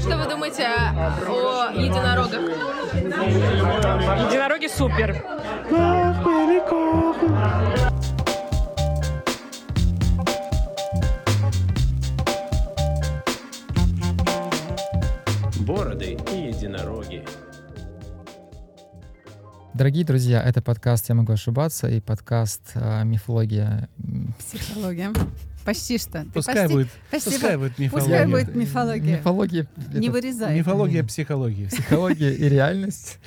[0.00, 2.40] Что вы думаете о единорогах?
[4.26, 5.22] Единороги супер.
[15.66, 17.24] Бороды и единороги.
[19.74, 23.88] Дорогие друзья, это подкаст «Я могу ошибаться» и подкаст а, «Мифология».
[24.38, 25.12] Психология.
[25.68, 26.22] Почти что.
[26.24, 28.26] Ты Пускай почти- будет, почти пускай будет Пускай мифология.
[28.26, 29.16] будет мифология.
[29.18, 29.66] Мифология.
[29.92, 30.58] Не это вырезай.
[30.58, 31.66] Мифология психологии.
[31.66, 33.18] Психология и реальность.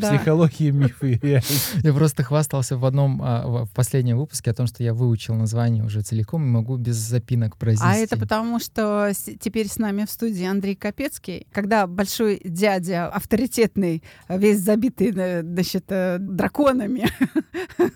[0.00, 0.16] Да.
[0.16, 1.20] Психология, мифы.
[1.82, 5.84] Я просто хвастался в одном, а, в последнем выпуске о том, что я выучил название
[5.84, 7.86] уже целиком и могу без запинок произнести.
[7.86, 11.46] А это потому, что теперь с нами в студии Андрей Капецкий.
[11.52, 17.08] Когда большой дядя, авторитетный, весь забитый, э, значит, э, драконами,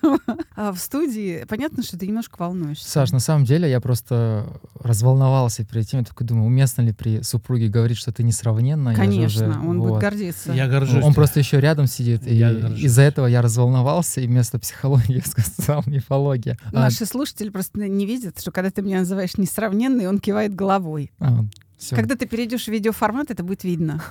[0.57, 2.88] а в студии, понятно, что ты немножко волнуешься.
[2.88, 4.46] Саш, на самом деле я просто
[4.79, 8.93] разволновался перед тем, я такой думаю, уместно ли при супруге говорить, что ты несравненна?
[8.93, 10.01] Же Конечно, уже- он будет вот.
[10.01, 10.52] гордиться.
[10.52, 11.02] Я горжусь.
[11.02, 16.57] Он просто еще рядом сидит, и из-за этого я разволновался, и вместо психологии сказал мифология.
[16.73, 21.10] А, Наши слушатели просто не видят, что когда ты меня называешь несравненной, он кивает головой.
[21.18, 21.45] а,
[21.76, 21.96] всё.
[21.96, 24.02] Когда ты перейдешь в видеоформат, это будет видно.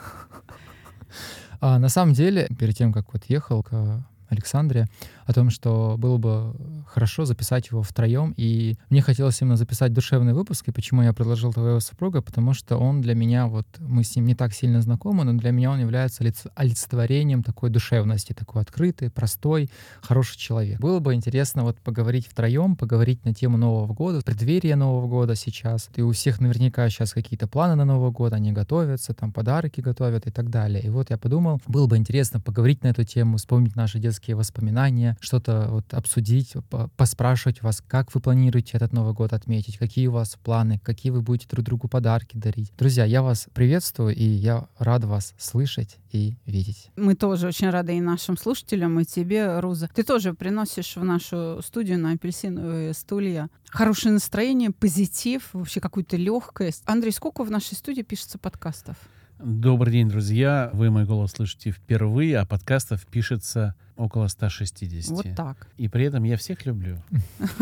[1.60, 4.88] А, на самом деле, перед тем, как вот ехал к Александре,
[5.26, 6.56] о том, что было бы
[6.88, 11.54] хорошо записать его втроем, и мне хотелось именно записать душевный выпуск, и почему я предложил
[11.54, 15.24] твоего супруга, потому что он для меня, вот мы с ним не так сильно знакомы,
[15.24, 19.70] но для меня он является олиц- олицетворением такой душевности, такой открытый, простой,
[20.02, 20.80] хороший человек.
[20.80, 25.90] Было бы интересно вот поговорить втроем, поговорить на тему Нового года, преддверие Нового года сейчас,
[25.96, 30.28] и у всех наверняка сейчас какие-то планы на Новый год, они готовятся, там подарки готовят
[30.28, 30.84] и так далее.
[30.84, 35.18] И вот я подумал, было бы интересно поговорить на эту тему, вспомнить наши детские воспоминания,
[35.20, 40.14] что-то вот обсудить, по- поспрашивать вас, как вы планируете этот Новый год отметить, какие у
[40.14, 42.72] вас планы, какие вы будете друг другу подарки дарить.
[42.78, 46.90] Друзья, я вас приветствую, и я рад вас слышать и видеть.
[46.96, 49.90] Мы тоже очень рады и нашим слушателям, и тебе, Руза.
[49.94, 56.84] Ты тоже приносишь в нашу студию на апельсиновые стулья хорошее настроение, позитив, вообще какую-то легкость.
[56.86, 58.96] Андрей, сколько в нашей студии пишется подкастов?
[59.40, 60.72] Добрый день, друзья.
[60.74, 65.12] Вы мой голос слышите впервые, а подкастов пишется около 160.
[65.12, 65.68] Вот так.
[65.78, 66.98] И при этом я всех люблю.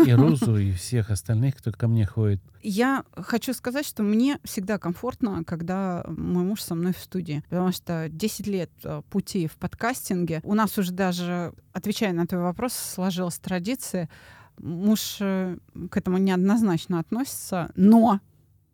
[0.06, 2.41] И Розу, и всех остальных, кто ко мне ходит.
[2.62, 7.44] Я хочу сказать, что мне всегда комфортно, когда мой муж со мной в студии.
[7.50, 10.41] Потому что 10 лет э, пути в подкастинге.
[10.44, 14.09] У нас уже даже, отвечая на твой вопрос, сложилась традиция.
[14.57, 15.57] Муж э,
[15.90, 18.19] к этому неоднозначно относится, но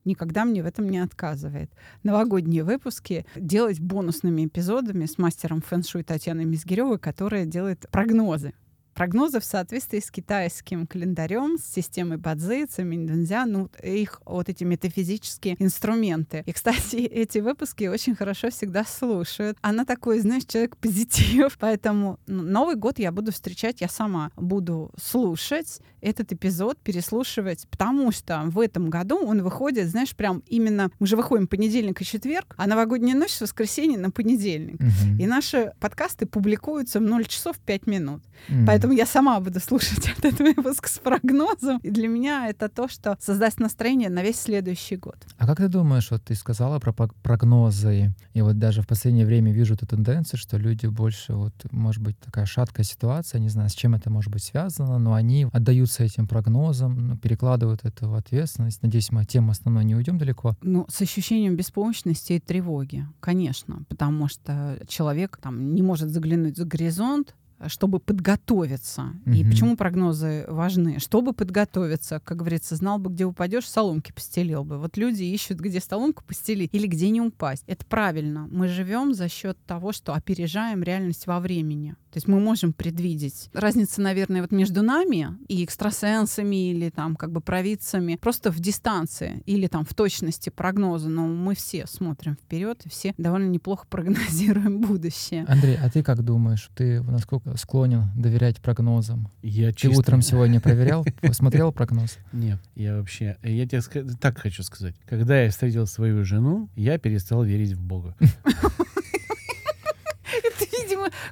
[0.06, 1.72] никогда мне в этом не отказывает.
[2.03, 8.53] Новогодние выпуски делать бонусными эпизодами с мастером фэн-шуй Татьяной Мизгиревой, которая делает прогнозы.
[8.94, 15.56] Прогнозы в соответствии с китайским календарем, с системой Бадзи, Циминьдэнзя, ну, их вот эти метафизические
[15.59, 16.44] инструменты.
[16.46, 19.57] И, кстати, эти выпуски очень хорошо всегда слушают.
[19.62, 25.80] Она такой, знаешь, человек позитив, поэтому Новый год я буду встречать, я сама буду слушать
[26.01, 31.16] этот эпизод, переслушивать, потому что в этом году он выходит, знаешь, прям именно, мы же
[31.16, 34.80] выходим понедельник и четверг, а новогодняя ночь с воскресенья на понедельник.
[34.80, 35.19] Мгм.
[35.19, 38.24] И наши подкасты публикуются в 0 часов 5 минут.
[38.47, 38.66] Мгм.
[38.66, 41.78] Поэтому я сама буду слушать этот выпуск с прогнозом.
[41.84, 45.18] И для меня это то, что создаст настроение на весь следующий год.
[45.38, 49.52] А как ты думаешь, вот ты сказала про прогнозы, и вот даже в последнее время
[49.52, 53.74] вижу эту тенденцию, что люди больше, вот, может быть, такая шаткая ситуация, не знаю, с
[53.74, 58.81] чем это может быть связано, но они отдаются этим прогнозам, ну, перекладывают эту в ответственность.
[58.81, 60.56] Надеюсь, мы от темы основной не уйдем далеко.
[60.62, 66.66] Ну, с ощущением беспомощности и тревоги, конечно, потому что человек там не может заглянуть за
[66.66, 67.36] горизонт,
[67.67, 69.13] чтобы подготовиться.
[69.25, 69.49] И Мгм.
[69.51, 70.99] почему прогнозы важны?
[70.99, 74.77] Чтобы подготовиться, как говорится, знал бы, где упадешь, соломки постелил бы.
[74.77, 77.63] Вот люди ищут, где соломку постелить или где не упасть.
[77.67, 78.47] Это правильно.
[78.51, 81.95] Мы живем за счет того, что опережаем реальность во времени.
[82.11, 83.50] То есть мы можем предвидеть.
[83.53, 89.44] Разница, наверное, вот между нами и экстрасенсами или там как бы провидцами просто в дистанции
[89.45, 91.07] или там в точности прогноза.
[91.09, 95.45] Но мы все смотрим вперед и все довольно неплохо прогнозируем будущее.
[95.47, 99.30] Андрей, а ты как думаешь, ты насколько склонен доверять прогнозам?
[99.42, 100.00] Я Ты чисто...
[100.00, 102.18] утром сегодня проверял, смотрел прогноз?
[102.31, 103.38] Нет, я вообще...
[103.44, 103.81] Я тебе
[104.19, 104.95] так хочу сказать.
[105.06, 108.15] Когда я встретил свою жену, я перестал верить в Бога.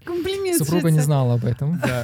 [0.04, 0.58] Комплимент.
[0.58, 1.80] Супруга не знала об этом.
[1.80, 2.04] Да.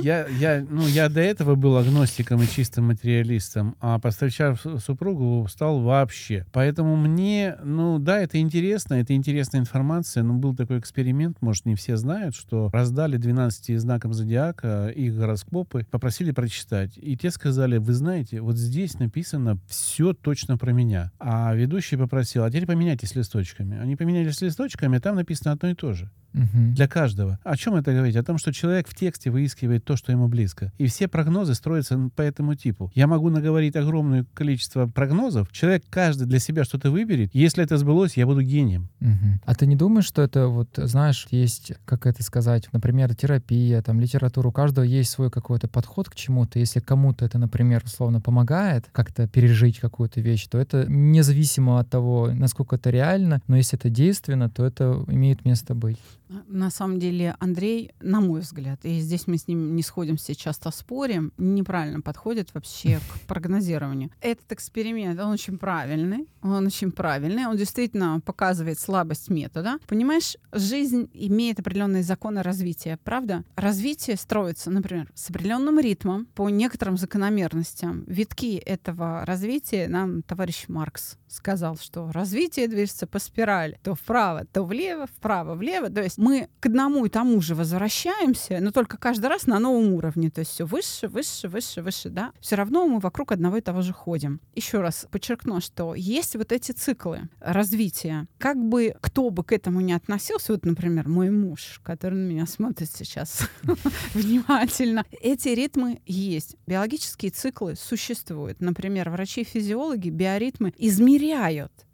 [0.00, 5.46] я, я, ну, я до этого был агностиком и чистым материалистом, а повстречав с- супругу,
[5.48, 6.46] стал вообще.
[6.52, 11.74] Поэтому мне, ну да, это интересно, это интересная информация, но был такой эксперимент, может, не
[11.74, 16.92] все знают, что раздали 12 знакам зодиака их гороскопы, попросили прочитать.
[16.96, 21.10] И те сказали, вы знаете, вот здесь написано все точно про меня.
[21.18, 23.78] А ведущий попросил, а теперь поменяйтесь листочками.
[23.78, 26.74] Они поменялись листочками, а там написано одно и то же Мгм.
[26.74, 27.38] для каждого.
[27.44, 28.16] О чем это говорить?
[28.16, 30.72] О том, что человек в тексте выискивает то, что ему близко.
[30.78, 32.90] И все прогнозы строятся по этому типу.
[32.94, 35.50] Я могу наговорить огромное количество прогнозов.
[35.52, 37.30] Человек каждый для себя что-то выберет.
[37.32, 38.88] Если это сбылось, я буду гением.
[39.00, 39.40] Мгм.
[39.44, 44.00] А ты не думаешь, что это вот, знаешь, есть, как это сказать, например, терапия, там,
[44.00, 46.58] литература, у каждого есть свой какой-то подход к чему-то.
[46.58, 52.30] Если кому-то это, например, условно помогает как-то пережить какую-то вещь, то это независимо от того,
[52.32, 55.98] насколько это реально, но если это действенно, то это имеет место быть.
[56.46, 60.70] На самом деле Андрей, на мой взгляд, и здесь мы с ним не сходимся, часто
[60.70, 64.10] спорим, неправильно подходит вообще к прогнозированию.
[64.20, 69.78] Этот эксперимент, он очень правильный, он очень правильный, он действительно показывает слабость метода.
[69.86, 73.44] Понимаешь, жизнь имеет определенные законы развития, правда?
[73.56, 78.04] Развитие строится, например, с определенным ритмом, по некоторым закономерностям.
[78.06, 83.78] Витки этого развития нам товарищ Маркс сказал, что развитие движется по спирали.
[83.82, 85.88] То вправо, то влево, вправо, влево.
[85.90, 89.92] То есть мы к одному и тому же возвращаемся, но только каждый раз на новом
[89.94, 90.30] уровне.
[90.30, 92.32] То есть все выше, выше, выше, выше, да.
[92.40, 94.40] Все равно мы вокруг одного и того же ходим.
[94.54, 98.26] Еще раз подчеркну, что есть вот эти циклы развития.
[98.38, 102.46] Как бы кто бы к этому не относился, вот, например, мой муж, который на меня
[102.46, 103.48] смотрит сейчас
[104.14, 106.56] внимательно, эти ритмы есть.
[106.66, 108.60] Биологические циклы существуют.
[108.60, 111.19] Например, врачи-физиологи биоритмы измеряют.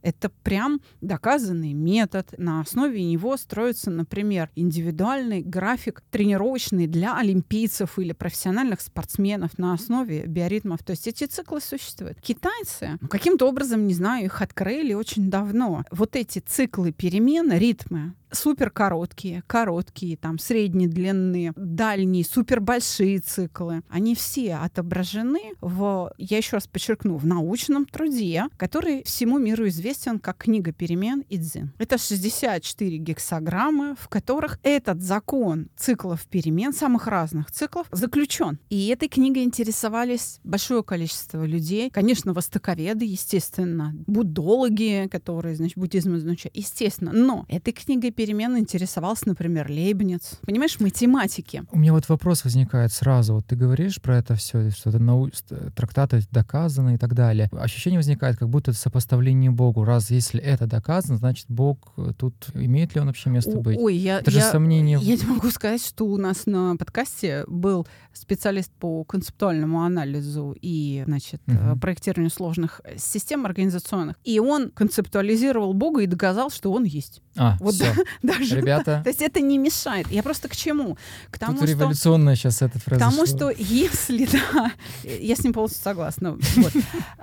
[0.07, 2.33] Это прям доказанный метод.
[2.39, 10.27] На основе него строится, например, индивидуальный график тренировочный для олимпийцев или профессиональных спортсменов на основе
[10.27, 10.85] биоритмов.
[10.85, 12.21] То есть эти циклы существуют.
[12.21, 15.85] Китайцы ну, каким-то образом, не знаю, их открыли очень давно.
[15.91, 23.83] Вот эти циклы перемен, ритмы, супер короткие, короткие, там средние, длинные, дальние, супер большие циклы.
[23.89, 30.19] Они все отображены в, я еще раз подчеркну, в научном труде, который всему миру известен
[30.19, 31.73] как книга перемен Идзин.
[31.79, 38.59] Это 64 гексограммы, в которых этот закон циклов перемен, самых разных циклов, заключен.
[38.69, 41.89] И этой книгой интересовались большое количество людей.
[41.89, 47.13] Конечно, востоковеды, естественно, буддологи, которые, значит, буддизм изучают, естественно.
[47.15, 50.41] Но этой книгой перемен интересовался, например, Лейбниц.
[50.43, 51.63] Понимаешь, математики.
[51.71, 53.37] У меня вот вопрос возникает сразу.
[53.37, 55.31] Вот ты говоришь про это все, что это нау...
[55.75, 57.49] трактаты доказаны и так далее.
[57.53, 59.85] Ощущение возникает, как будто это сопоставление Богу.
[59.85, 63.79] Раз если это доказано, значит Бог э, тут имеет ли он вообще место быть?
[63.79, 67.45] Ой, я, Это же я, сомнение я не могу сказать, что у нас на подкасте
[67.47, 74.17] был специалист по концептуальному анализу и, значит, э, проектированию сложных систем организационных.
[74.25, 77.23] И он концептуализировал Бога и доказал, что он есть.
[77.37, 77.93] А, Вот все.
[78.23, 80.11] Даже Ребята, То есть это не мешает.
[80.11, 80.97] Я просто к чему?
[81.31, 81.79] К тому, тут что...
[81.79, 83.11] революционно сейчас этот К произошло.
[83.11, 84.73] тому, что если, да,
[85.05, 86.33] я с ним полностью согласна.
[86.57, 86.73] Вот.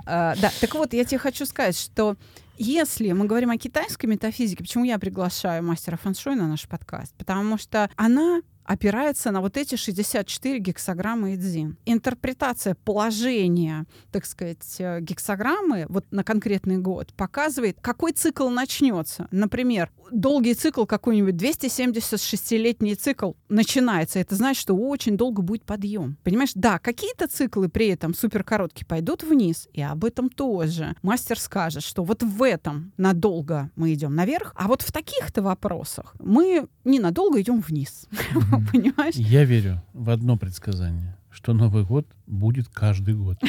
[0.06, 2.16] А, Да, так вот, я тебе хочу сказать, что
[2.56, 7.14] если мы говорим о китайской метафизике, почему я приглашаю мастера фэншуй на наш подкаст?
[7.16, 11.76] Потому что она опирается на вот эти 64 гексограммы Эдзин.
[11.84, 19.28] Интерпретация положения, так сказать, э, гексограммы вот на конкретный год показывает, какой цикл начнется.
[19.30, 24.18] Например, долгий цикл какой-нибудь, 276-летний цикл начинается.
[24.18, 26.16] Это значит, что очень долго будет подъем.
[26.22, 26.52] Понимаешь?
[26.54, 30.94] Да, какие-то циклы при этом суперкороткие пойдут вниз, и об этом тоже.
[31.02, 36.14] Мастер скажет, что вот в этом надолго мы идем наверх, а вот в таких-то вопросах
[36.18, 38.06] мы ненадолго идем вниз.
[38.72, 39.14] Понимаешь?
[39.14, 43.38] Я верю в одно предсказание, что Новый год будет каждый год.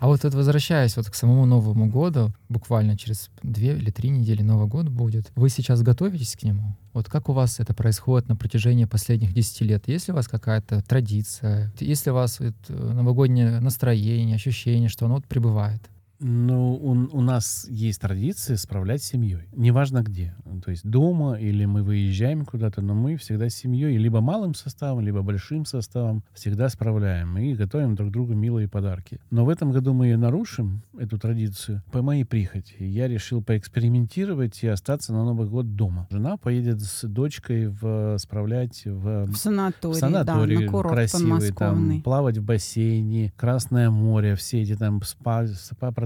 [0.00, 4.66] А вот возвращаясь вот к самому Новому году, буквально через две или три недели Новый
[4.66, 6.76] год будет, вы сейчас готовитесь к нему?
[6.92, 9.88] Вот как у вас это происходит на протяжении последних 10 лет?
[9.88, 11.72] Есть ли у вас какая-то традиция?
[11.78, 15.82] Есть ли у вас э, новогоднее настроение, ощущение, что оно вот пребывает?
[16.26, 19.42] Ну, у, у нас есть традиция справлять с семьей.
[19.52, 20.34] Неважно где.
[20.64, 25.00] То есть дома или мы выезжаем куда-то, но мы всегда с семьей, либо малым составом,
[25.00, 29.20] либо большим составом, всегда справляем и готовим друг другу милые подарки.
[29.30, 32.76] Но в этом году мы ее нарушим, эту традицию, по моей прихоти.
[32.78, 36.06] Я решил поэкспериментировать и остаться на Новый год дома.
[36.10, 41.52] Жена поедет с дочкой в, справлять в В санатории, в санатории да, на курорт красивый,
[41.52, 45.46] там, плавать в бассейне, Красное море, все эти там спа,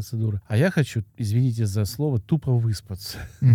[0.09, 0.41] спа-процедуры.
[0.49, 3.19] А я хочу, извините за слово, тупо выспаться.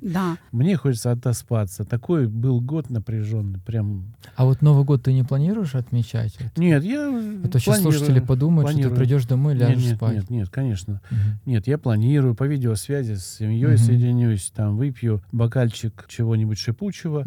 [0.00, 0.36] Да.
[0.52, 1.84] Мне хочется отоспаться.
[1.84, 4.14] Такой был год напряженный, прям.
[4.34, 6.36] А вот Новый год ты не планируешь отмечать?
[6.56, 7.08] Нет, я
[7.44, 10.14] А то сейчас слушатели подумают, что ты придешь домой и ляжешь спать.
[10.14, 11.00] нет, нет, конечно.
[11.46, 17.26] Нет, я планирую по видеосвязи с семьей соединюсь, там выпью бокальчик чего-нибудь шипучего,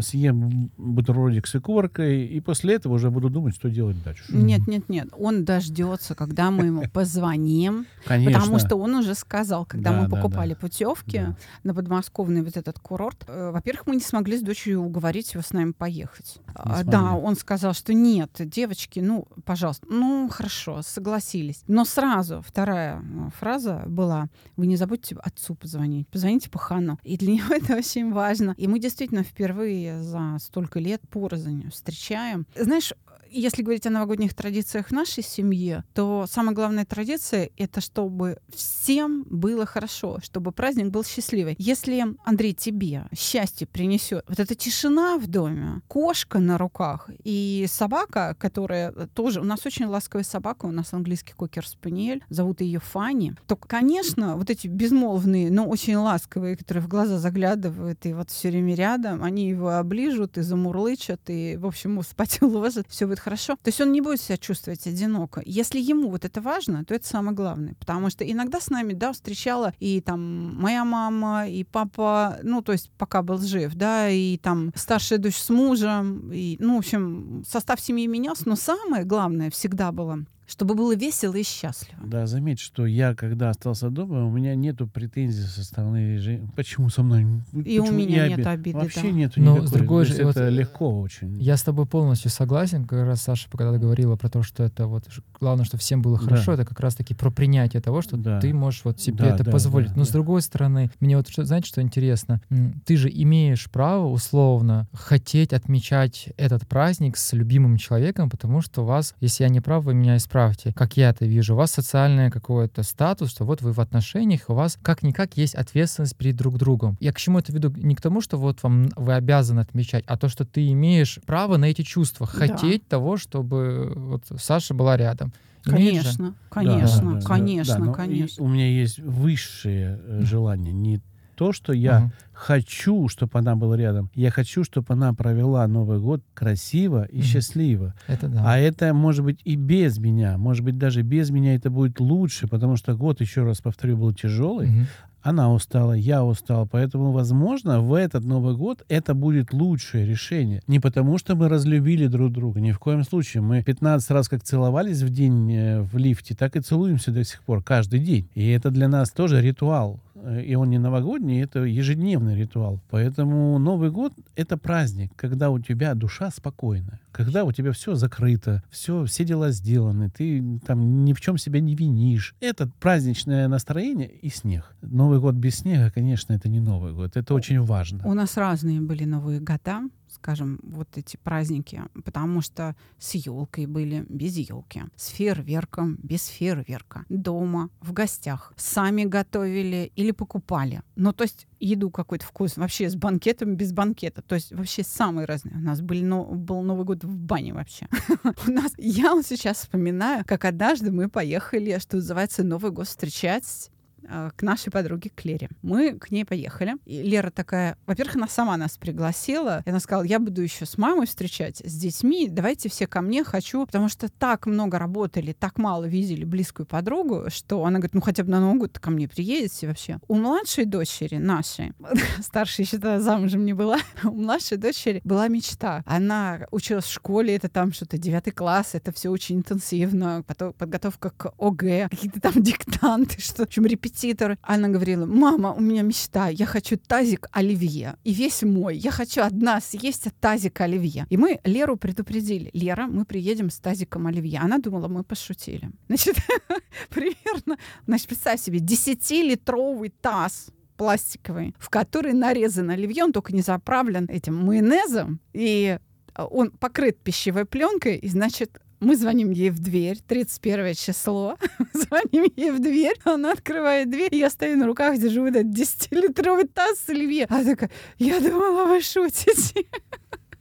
[0.00, 4.24] съем бутербродик с икоркой, и после этого уже буду думать, что делать дальше.
[4.28, 5.08] Нет, нет, нет.
[5.18, 7.86] Он дождется, когда мы ему позвоним,
[8.24, 8.40] Конечно.
[8.40, 10.60] потому что он уже сказал, когда Да, мы да, покупали да.
[10.60, 11.36] путевки Да.
[11.64, 13.24] на подмосковный вот этот курорт.
[13.26, 16.38] э, Во-первых, мы не смогли с дочерью уговорить его с нами поехать.
[16.54, 16.82] А.
[16.84, 21.62] Да, он сказал, что нет, девочки, ну, пожалуйста, ну, хорошо, согласились.
[21.66, 26.98] Но сразу вторая э, фраза была, вы не забудьте отцу позвонить, позвоните Пахану.
[27.02, 28.54] И для него это очень важно.
[28.56, 32.46] И мы действительно впервые за столько лет порознь встречаем.
[32.56, 32.92] Знаешь,
[33.30, 39.24] если говорить о новогодних традициях в нашей семье, то самая главная традиция— это чтобы всем
[39.28, 41.54] было хорошо, чтобы праздник был счастливый.
[41.58, 48.36] Если, Андрей, тебе счастье принесет вот эта тишина в доме, кошка на руках и собака,
[48.38, 49.40] которая тоже...
[49.40, 54.50] У нас очень ласковая собака, у нас английский кокер-спаниель, зовут ее Фанни, то, конечно, вот
[54.50, 59.48] эти безмолвные, но очень ласковые, которые в глаза заглядывают и вот все время рядом, они
[59.48, 63.56] его оближут и замурлычат, и, в общем, спать уложат, все будет хорошо.
[63.62, 65.42] То есть он не будет себя чувствовать одиноко.
[65.44, 67.74] Если ему вот это важно, то это самое главное.
[67.74, 72.72] Потому что иногда с нами, да, встречала и там моя мама, и папа, ну, то
[72.72, 77.44] есть пока был жив, да, и там старшая дочь с мужем, и, ну, в общем,
[77.46, 82.00] состав семьи менялся, но самое главное всегда было, чтобы было весело и счастливо.
[82.04, 86.50] Да, заметь, что я, когда остался дома, у меня нету претензий со стороны жены.
[86.56, 87.22] Почему со мной?
[87.52, 89.10] И у Почему меня я нет обиды, Вообще да.
[89.10, 89.68] нету Но никакой.
[89.68, 91.40] с другой же, вот, это э, легко очень.
[91.40, 92.84] Я с тобой полностью согласен.
[92.84, 95.04] Как раз Саша, когда говорила про то, что это вот
[95.38, 98.40] главное, что всем было хорошо, это как раз-таки про принятие того, что Да.
[98.40, 99.90] ты можешь вот себе Да, это да, позволить.
[99.90, 100.14] да, Но с да.
[100.14, 102.40] другой стороны, мне вот что, знаете, что интересно?
[102.84, 108.84] Ты же имеешь право условно хотеть отмечать этот праздник с любимым человеком, потому что у
[108.86, 110.72] вас, если я не прав, вы меня исправьте.
[110.74, 114.54] Как я это вижу, у вас социальный какой-то статус, что вот вы в отношениях, у
[114.54, 116.96] вас как-никак есть ответственность перед друг другом.
[117.00, 117.70] Я к чему это веду?
[117.70, 121.56] Не к тому, что вот вам вы обязаны отмечать, а то, что ты имеешь право
[121.56, 122.46] на эти чувства, Да.
[122.46, 125.32] хотеть того, чтобы вот Саша была рядом.
[125.64, 125.72] Же?
[125.72, 128.44] Конечно, Да, конечно, да, да, конечно, да, конечно.
[128.44, 130.72] у меня есть высшее э, желание.
[130.72, 131.02] Не
[131.40, 132.12] то, что я Мгм.
[132.34, 134.10] хочу, чтобы она была рядом.
[134.14, 137.24] Я хочу, чтобы она провела Новый год красиво и Мгм.
[137.24, 137.94] счастливо.
[138.08, 138.42] Это да.
[138.44, 140.36] А это может быть и без меня.
[140.36, 144.12] Может быть, даже без меня это будет лучше, потому что год, еще раз повторю, был
[144.12, 144.66] тяжелый.
[144.68, 144.86] Мгм.
[145.22, 146.66] Она устала, я устал.
[146.70, 150.62] Поэтому, возможно, в этот Новый год это будет лучшее решение.
[150.66, 152.58] Не потому, что мы разлюбили друг друга.
[152.60, 153.42] Ни в коем случае.
[153.42, 157.42] Мы 15 раз как целовались в день э, в лифте, так и целуемся до сих
[157.42, 158.28] пор, каждый день.
[158.34, 160.00] И это для нас тоже ритуал.
[160.22, 162.80] Э, И он не новогодний, это ежедневный ритуал.
[162.90, 168.62] Поэтому Новый год— это праздник, когда у тебя душа спокойная, когда у тебя все закрыто,
[168.70, 172.34] все, все дела сделаны, ты там ни в чем себя не винишь.
[172.40, 174.74] Это праздничное настроение и снег.
[174.82, 177.16] Новый год без снега, конечно, это не Новый год.
[177.16, 178.02] Это очень важно.
[178.04, 179.82] У нас разные были Новые года,
[180.12, 187.04] скажем, вот эти праздники, потому что с елкой были без елки, с фейерверком без фейерверка,
[187.08, 190.82] дома, в гостях, сами готовили или покупали.
[190.96, 194.22] Ну, то есть еду какой-то вкус, вообще с банкетом, без банкета.
[194.22, 195.56] То есть вообще самые разные.
[195.56, 197.88] У нас были, но, был Новый год в бане вообще.
[198.46, 203.70] У нас, я вот сейчас вспоминаю, как однажды мы поехали, что называется, Новый год встречать
[204.08, 205.48] к нашей подруге Клере.
[205.62, 206.74] Мы к ней поехали.
[206.84, 209.62] И Лера такая, во-первых, она сама нас пригласила.
[209.64, 212.28] И она сказала, я буду еще с мамой встречать, с детьми.
[212.28, 213.66] Давайте все ко мне хочу.
[213.66, 218.24] Потому что так много работали, так мало видели близкую подругу, что она говорит, ну хотя
[218.24, 219.98] бы на год ко мне приедете вообще.
[220.08, 221.72] У младшей дочери нашей,
[222.22, 225.82] старшей тогда замужем не была, у младшей дочери была мечта.
[225.86, 231.10] Она училась в школе, это там что-то девятый класс, это все очень интенсивно, потом подготовка
[231.10, 234.38] к ОГЭ, какие-то там диктанты, что, в общем, репетитор.
[234.42, 237.96] Она говорила, мама, у меня мечта, я хочу тазик оливье.
[238.04, 241.06] И весь мой, я хочу одна съесть тазик оливье.
[241.10, 242.50] И мы Леру предупредили.
[242.52, 244.40] Лера, мы приедем с тазиком оливье.
[244.40, 245.70] Она думала, мы пошутили.
[245.88, 246.16] Значит,
[246.90, 254.06] примерно, значит, представь себе, 10-литровый таз пластиковый, в который нарезан оливье, он только не заправлен
[254.08, 255.78] этим майонезом, и
[256.16, 261.36] он покрыт пищевой пленкой, и, значит, мы звоним ей в дверь, 31 число,
[261.74, 266.78] звоним ей в дверь, она открывает дверь, я стою на руках, держу этот 10-литровый таз
[266.78, 267.26] с оливье.
[267.28, 269.66] Она такая, я думала, вы шутите.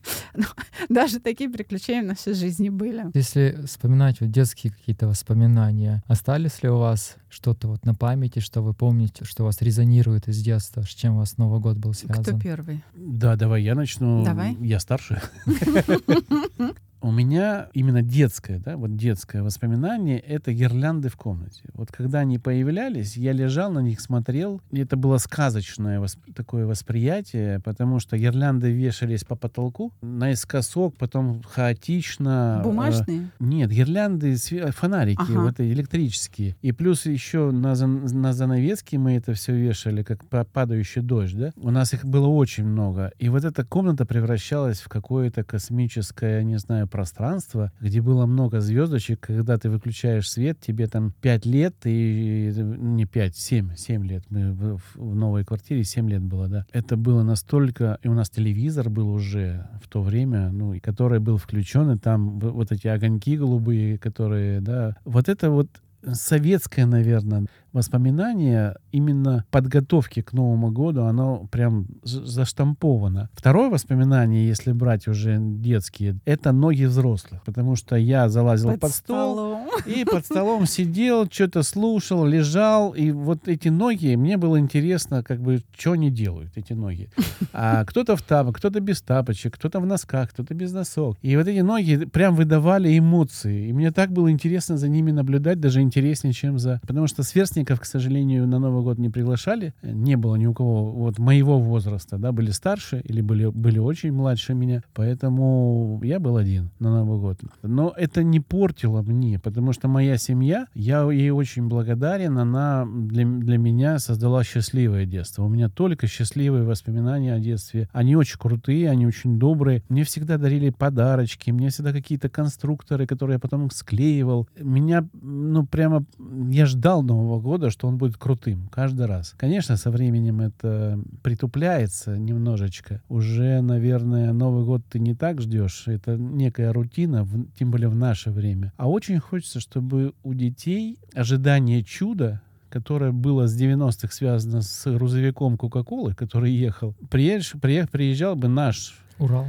[0.33, 0.45] Но
[0.87, 3.05] даже такие приключения в нашей жизни были.
[3.13, 8.61] Если вспоминать вот детские какие-то воспоминания, остались ли у вас что-то вот на памяти, что
[8.61, 11.93] вы помните, что у вас резонирует из детства, с чем у вас Новый год был
[11.93, 12.23] связан?
[12.23, 12.83] Кто первый?
[12.95, 14.23] Да, давай я начну.
[14.23, 14.55] Давай.
[14.61, 15.21] Я старше.
[17.01, 21.61] У меня именно детское, да, вот детское воспоминание— это гирлянды в комнате.
[21.73, 26.65] Вот когда они появлялись, я лежал на них, смотрел, и это было сказочное восп- такое
[26.65, 32.59] восприятие, потому что гирлянды вешались по потолку наискосок, потом хаотично.
[32.59, 33.29] э, Бумажные?
[33.39, 35.41] нет, гирлянды, све- фонарики, Ага.
[35.41, 36.55] вот электрические.
[36.61, 41.37] И плюс еще на, зан- на занавеске мы это все вешали, как па- падающий дождь,
[41.37, 41.51] да?
[41.55, 43.11] У нас их было очень много.
[43.19, 49.19] И вот эта комната превращалась в какое-то космическое, не знаю, пространство, где было много звездочек.
[49.21, 54.23] Когда ты выключаешь свет, тебе там 5 лет, и не 5, 7, 7 лет.
[54.29, 56.65] Мы в, в- новой квартире 7 лет было, да.
[56.71, 57.99] Это было настолько...
[58.03, 62.39] И у нас телевизор был уже в то время, ну, который был включен, и там
[62.39, 64.95] вот эти огоньки голубые, которые, да.
[65.05, 65.69] Вот это вот
[66.13, 73.29] советское, наверное, воспоминание именно подготовки к Новому году, оно прям заштамповано.
[73.33, 79.33] Второе воспоминание, если брать уже детские, это ноги взрослых, потому что я залазил под, стол,
[79.35, 79.58] столом.
[79.85, 85.39] И под столом сидел, что-то слушал, лежал, и вот эти ноги, мне было интересно, как
[85.41, 87.09] бы, что они делают, эти ноги.
[87.53, 91.17] А кто-то в тапок, кто-то без тапочек, кто-то в носках, кто-то без носок.
[91.21, 93.67] И вот эти ноги прям выдавали эмоции.
[93.69, 96.79] И мне так было интересно за ними наблюдать, даже интереснее, чем за...
[96.81, 99.73] Потому что сверстников, к сожалению, на Новый год не приглашали.
[99.83, 104.11] Не было ни у кого вот моего возраста, да, были старше или были, были очень
[104.11, 104.83] младше меня.
[104.93, 107.39] Поэтому я был один на Новый год.
[107.61, 113.25] Но это не портило мне, потому что моя семья, я ей очень благодарен, она для,
[113.25, 115.43] для меня создала счастливое детство.
[115.43, 117.89] У меня только счастливые воспоминания о детстве.
[117.91, 119.83] Они очень крутые, они очень добрые.
[119.89, 124.47] Мне всегда дарили подарочки, мне всегда какие-то конструкторы, которые я потом склеивал.
[124.59, 126.05] Меня, ну, прямо,
[126.49, 129.33] я ждал Нового года, что он будет крутым каждый раз.
[129.37, 133.01] Конечно, со временем это притупляется немножечко.
[133.09, 135.87] Уже, наверное, Новый год ты не так ждешь.
[135.87, 138.73] Это некая рутина, тем более в наше время.
[138.77, 145.57] А очень хочется, чтобы у детей ожидание чуда которое было с 90-х связано с грузовиком
[145.57, 149.47] Кока-Колы, который ехал, приедешь, приех- приезжал бы наш Урал.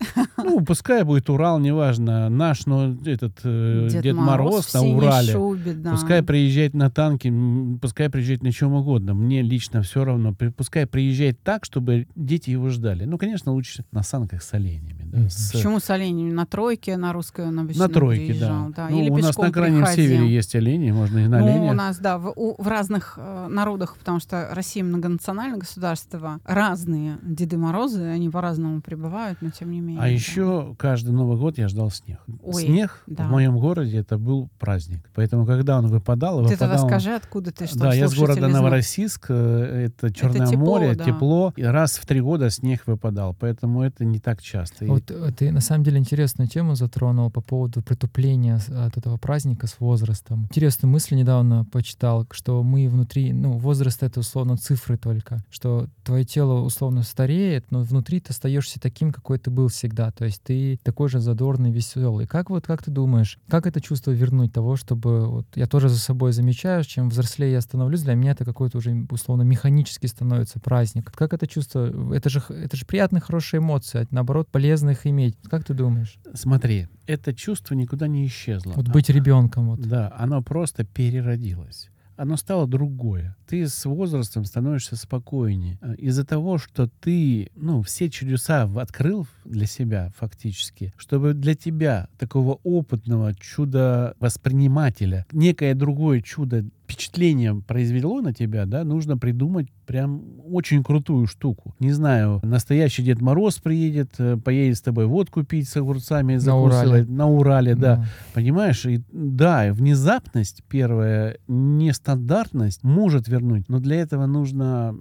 [0.38, 5.32] ну, пускай будет Урал, неважно, наш, но этот э, Дед, Мороз, в на Урале.
[5.32, 5.90] шубе, да.
[5.92, 7.32] Пускай приезжает на танке,
[7.80, 9.14] пускай приезжает на чем угодно.
[9.14, 10.34] Мне лично все равно.
[10.56, 13.04] Пускай приезжает так, чтобы дети его ждали.
[13.04, 14.99] Ну, конечно, лучше на санках с оленями.
[15.12, 16.30] Да, с- Почему с оленями?
[16.32, 18.74] На тройке, на русской он обычно на тройке, приезжал, да.
[18.76, 18.88] да.
[18.90, 20.04] Ну, Или у нас на крайнем приходил.
[20.04, 23.48] севере есть олени, можно и на ну, у нас, да, в, у- в разных э,
[23.48, 29.80] народах, потому что Россия многонациональное государство, разные Деды Морозы, они по-разному прибывают, но тем не
[29.80, 29.98] менее.
[30.00, 30.08] А да.
[30.08, 32.20] еще каждый Новый год я ждал снег.
[32.42, 33.26] Ой, снег да.
[33.26, 35.08] в моем городе это был праздник.
[35.14, 38.14] Поэтому, когда он выпадал, Ты тогда выпадал он- скажи, откуда ты, чтобы да, я с
[38.14, 38.48] города.
[38.48, 41.04] Новороссийск, э, это Черное тепло, море, да.
[41.04, 44.84] тепло, и раз в три года снег выпадал, поэтому это не так часто.
[44.84, 49.16] И Вот э, ты на самом деле интересную тему затронул по поводу притупления от этого
[49.16, 50.44] праздника с возрастом.
[50.44, 56.24] Интересную мысль недавно почитал, что мы внутри, ну, возраст— это условно цифры только, что твое
[56.24, 60.10] тело условно стареет, но внутри ты остаешься таким, какой ты был всегда.
[60.10, 62.26] То есть ты такой же задорный, веселый.
[62.26, 65.98] Как вот, как ты думаешь, как это чувство вернуть того, чтобы вот я тоже за
[65.98, 71.12] собой замечаю, чем взрослее я становлюсь, для меня это какой-то уже условно механически становится праздник.
[71.12, 72.14] Как это чувство?
[72.14, 75.36] Это же, это же приятные, хорошие эмоции, а наоборот, полезно их иметь.
[75.48, 76.18] Как ты думаешь?
[76.34, 78.72] смотри, это чувство никуда не исчезло.
[78.72, 79.70] Вот быть ребенком.
[79.70, 79.80] Вот.
[79.80, 81.90] Да, оно просто переродилось.
[82.20, 83.34] Оно стало другое.
[83.46, 85.78] Ты с возрастом становишься спокойнее.
[85.80, 92.08] А Из-за того, что ты, ну, все чудеса открыл для себя фактически, чтобы для тебя,
[92.18, 100.82] такого опытного чудо-воспринимателя, некое другое чудо впечатление произвело на тебя, да, нужно придумать прям очень
[100.82, 101.74] крутую штуку.
[101.78, 106.40] Не знаю, настоящий Дед Мороз приедет, э, поедет с тобой водку пить с огурцами, На
[106.40, 107.96] закусывать на Урале, да.
[107.96, 108.04] Да.
[108.34, 114.94] Понимаешь, и, да, внезапность первая, нестандартность может вернуть, но для этого нужно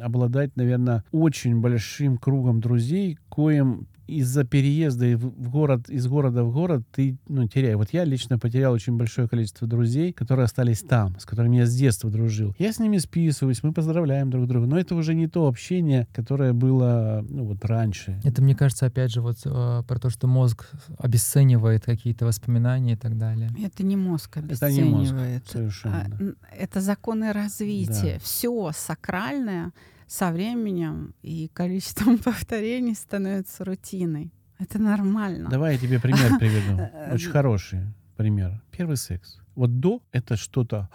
[0.00, 6.52] обладать, наверное, очень большим кругом друзей, коим из-за переезда и в город, из города в
[6.52, 7.76] город ты ну, теряешь.
[7.76, 11.74] Вот я лично потерял очень большое количество друзей, которые остались там, с которыми я с
[11.74, 12.54] детства дружил.
[12.58, 16.52] Я с ними списываюсь, мы поздравляем друг друга, но это уже не то общение, которое
[16.52, 18.20] было ну, вот раньше.
[18.24, 22.96] Это, мне кажется, опять же, вот э, про то, что мозг обесценивает какие-то воспоминания и
[22.96, 23.50] так далее.
[23.62, 25.46] Это не мозг Это не мозг, обесценивает.
[25.48, 26.36] совершенно.
[26.40, 28.20] А, Это законы развития.
[28.22, 29.72] Все сакральное
[30.06, 34.32] со временем и количеством повторений становится рутиной.
[34.58, 35.50] Это нормально.
[35.50, 36.82] Давай я тебе пример приведу.
[37.12, 37.80] Очень хороший
[38.16, 38.62] пример.
[38.70, 39.38] Первый секс.
[39.54, 40.88] Вот до это что-то,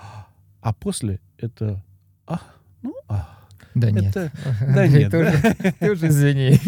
[0.62, 1.84] а после это
[2.26, 2.40] а,
[2.82, 3.41] ну а.
[3.74, 4.16] Да нет.
[4.16, 4.32] Это-
[4.74, 6.60] да Андрей, нет, уже- Ты уже извини.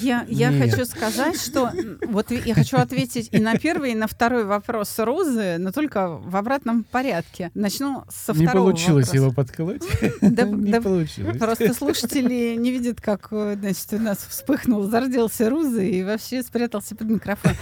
[0.00, 0.70] Я, я Нет.
[0.70, 1.70] хочу сказать, что
[2.08, 6.34] вот я хочу ответить и на первый, и на второй вопрос Розы, но только в
[6.36, 7.50] обратном порядке.
[7.54, 9.16] Начну со Не второго получилось вопроса.
[9.16, 9.82] его подколоть.
[10.20, 11.38] Да- Не да получилось.
[11.38, 16.94] Просто слушатели не видят, как э, значит, у нас вспыхнул, зарделся Руза и вообще спрятался
[16.96, 17.52] под микрофон.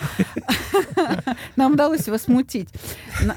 [1.57, 2.69] Нам удалось его смутить.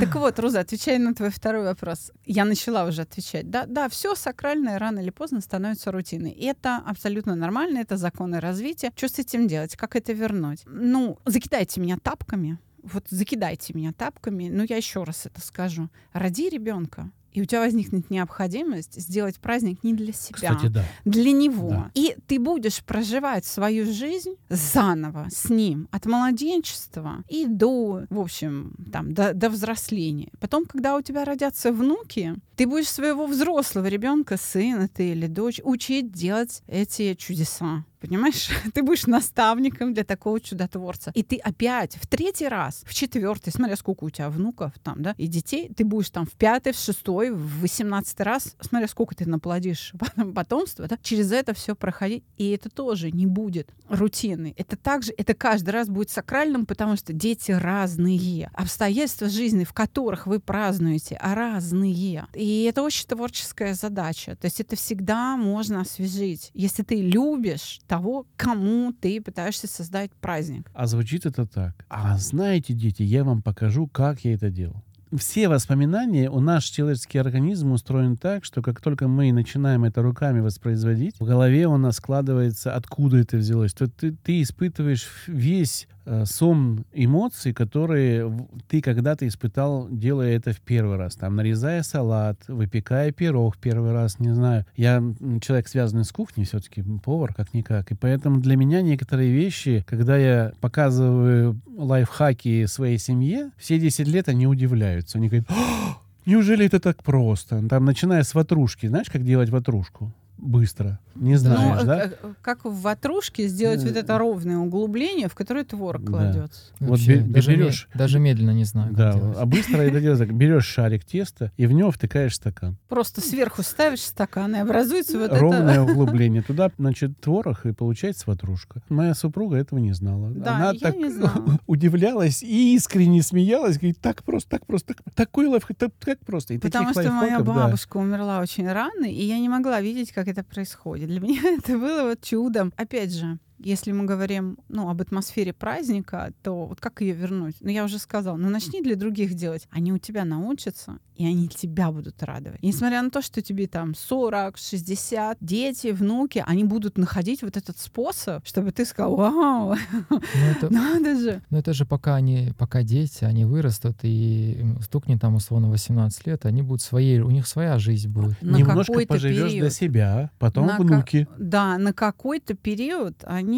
[0.00, 2.12] Так вот, Руза, отвечая на твой второй вопрос.
[2.26, 3.50] Я начала уже отвечать.
[3.50, 6.30] Да, да, все сакральное рано или поздно становится рутиной.
[6.30, 8.92] И это абсолютно нормально, это законы развития.
[8.96, 9.76] Что с этим делать?
[9.76, 10.62] Как это вернуть?
[10.66, 12.58] Ну, закидайте меня тапками.
[12.82, 14.48] Вот закидайте меня тапками.
[14.48, 15.88] Ну, я еще раз это скажу.
[16.12, 17.10] Роди ребенка.
[17.32, 20.84] И у тебя возникнет необходимость сделать праздник не для себя, Кстати, да.
[21.04, 21.70] для него.
[21.70, 21.90] Да.
[21.94, 28.74] И ты будешь проживать свою жизнь заново с ним от младенчества и до, в общем,
[28.92, 30.30] там, до, до взросления.
[30.40, 35.60] Потом, когда у тебя родятся внуки, ты будешь своего взрослого ребенка, сына ты или дочь,
[35.62, 37.84] учить делать эти чудеса.
[38.00, 38.48] Понимаешь?
[38.74, 41.12] Ты будешь наставником для такого чудотворца.
[41.14, 45.14] И ты опять в третий раз, в четвертый, смотря сколько у тебя внуков там, да,
[45.18, 49.28] и детей, ты будешь там в пятый, в шестой, в восемнадцатый раз, смотря сколько ты
[49.28, 49.92] наплодишь
[50.34, 52.24] потомства, да, через это все проходить.
[52.36, 54.54] И это тоже не будет рутиной.
[54.56, 58.50] Это также, это каждый раз будет сакральным, потому что дети разные.
[58.54, 62.26] Обстоятельства жизни, в которых вы празднуете, разные.
[62.34, 64.36] И это очень творческая задача.
[64.36, 66.50] То есть это всегда можно освежить.
[66.54, 70.70] Если ты любишь того, кому ты пытаешься создать праздник.
[70.74, 71.74] А звучит это так.
[71.88, 74.84] А знаете, дети, я вам покажу, как я это делал.
[75.12, 80.38] Все воспоминания, у наш человеческий организм устроен так, что как только мы начинаем это руками
[80.38, 83.72] воспроизводить, в голове у нас складывается, откуда это взялось.
[83.72, 90.60] То ты, ты испытываешь весь э, сом эмоций, которые ты когда-то испытал, делая это в
[90.60, 91.14] первый раз.
[91.14, 94.66] Там, нарезая салат, выпекая пирог первый раз, не знаю.
[94.76, 95.02] Я
[95.40, 97.92] человек, связанный с кухней, все-таки повар, как-никак.
[97.92, 104.28] И поэтому для меня некоторые вещи, когда я показываю лайфхаки своей семье, все 10 лет
[104.28, 105.18] они удивляются.
[105.18, 107.66] Они говорят, «А, неужели это так просто?
[107.68, 108.86] Там, начиная с ватрушки.
[108.86, 110.12] Знаешь, как делать ватрушку?
[110.40, 110.98] Быстро.
[111.16, 112.04] Не знаешь, Ну, да?
[112.04, 116.10] э, э, как в ватрушке сделать вот это ровное углубление, в которое творог Да.
[116.12, 116.60] кладется.
[116.78, 120.18] Вот Вообще, бе- даже, ме- берешь- даже медленно не знаю, Да, а быстро это делать
[120.20, 120.32] так.
[120.32, 122.78] Берешь шарик теста и в него втыкаешь стакан.
[122.88, 125.82] Просто сверху ставишь стакан, и образуется вот Ровное это...
[125.82, 126.42] углубление.
[126.42, 128.80] Туда, значит, творог, и получается ватрушка.
[128.88, 130.30] Моя супруга этого не знала.
[130.30, 131.58] Да, Она я так не знала.
[131.66, 133.76] удивлялась и искренне смеялась.
[133.78, 134.94] Говорит, так просто, так просто.
[134.94, 136.54] так- такой лайфхак, так, так просто.
[136.54, 137.44] И Потому что моя да.
[137.44, 141.08] бабушка умерла очень рано, и я не могла видеть, как это происходит.
[141.08, 142.72] Для меня это было вот чудом.
[142.76, 147.56] Опять же, если мы говорим ну, об атмосфере праздника, то вот как ее вернуть?
[147.60, 149.66] Ну, я уже сказала, ну начни для других делать.
[149.70, 152.58] Они у тебя научатся, и они тебя будут радовать.
[152.62, 157.56] И несмотря на то, что тебе там 40, 60, дети, внуки, они будут находить вот
[157.56, 159.76] этот способ, чтобы ты сказал, вау,
[160.08, 160.20] Ну,
[160.56, 161.42] это, надо же.
[161.50, 166.46] ну, это же пока они, пока дети, они вырастут, и стукнет там условно 18 лет,
[166.46, 168.40] они будут своей, у них своя жизнь будет.
[168.40, 169.72] На Немножко какой-то поживешь для период.
[169.72, 171.26] себя, потом На внуки.
[171.38, 173.49] Да, на какой-то период они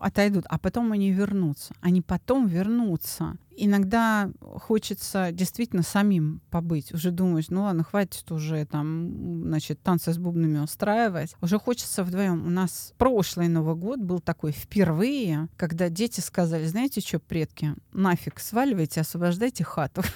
[0.00, 1.74] отойдут, а потом они вернутся.
[1.80, 3.36] Они потом вернутся.
[3.60, 6.92] Иногда хочется действительно самим побыть.
[6.92, 11.34] Уже думаешь, ну ладно, хватит уже там, значит, танцы с бубнами устраивать.
[11.40, 12.46] Уже хочется вдвоем.
[12.46, 18.38] У нас прошлый Новый год был такой впервые, когда дети сказали, знаете что, предки, нафиг
[18.38, 20.02] сваливайте, освобождайте хату.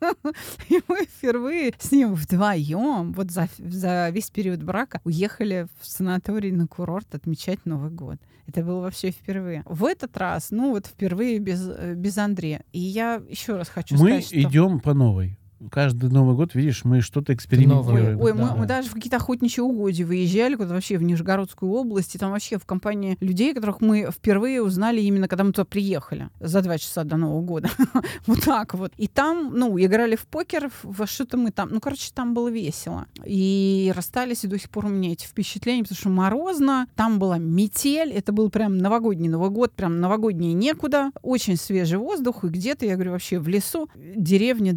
[0.68, 6.50] И мы впервые с ним вдвоем, вот за, за весь период брака, уехали в санаторий
[6.50, 8.18] на курорт отмечать Новый год.
[8.46, 9.62] Это было вообще впервые.
[9.66, 12.62] В этот раз, ну вот впервые без, э, без Андрея.
[12.72, 14.40] И я еще раз хочу Мы сказать, что...
[14.40, 15.38] идем по новой.
[15.70, 18.20] Каждый Новый год, видишь, мы что-то экспериментируем.
[18.20, 18.54] ой, мы, Да.
[18.56, 22.58] мы даже в какие-то охотничьи угодья выезжали, куда вообще в Нижегородскую область, и там вообще
[22.58, 27.04] в компании людей, которых мы впервые узнали именно когда мы туда приехали за два часа
[27.04, 27.70] до Нового года.
[28.26, 28.92] вот так вот.
[28.96, 33.06] И там, ну, играли в покер, во что-то мы там, ну, короче, там было весело.
[33.24, 37.38] И расстались, и до сих пор у меня эти впечатления, потому что морозно, там была
[37.38, 42.84] метель, это был прям новогодний Новый год, прям новогодний некуда, очень свежий воздух, и где-то,
[42.84, 44.72] я говорю, вообще в лесу, деревня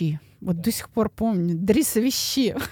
[0.00, 0.27] you.
[0.40, 1.54] Вот до сих пор помню.
[1.56, 2.54] Дрисовищи.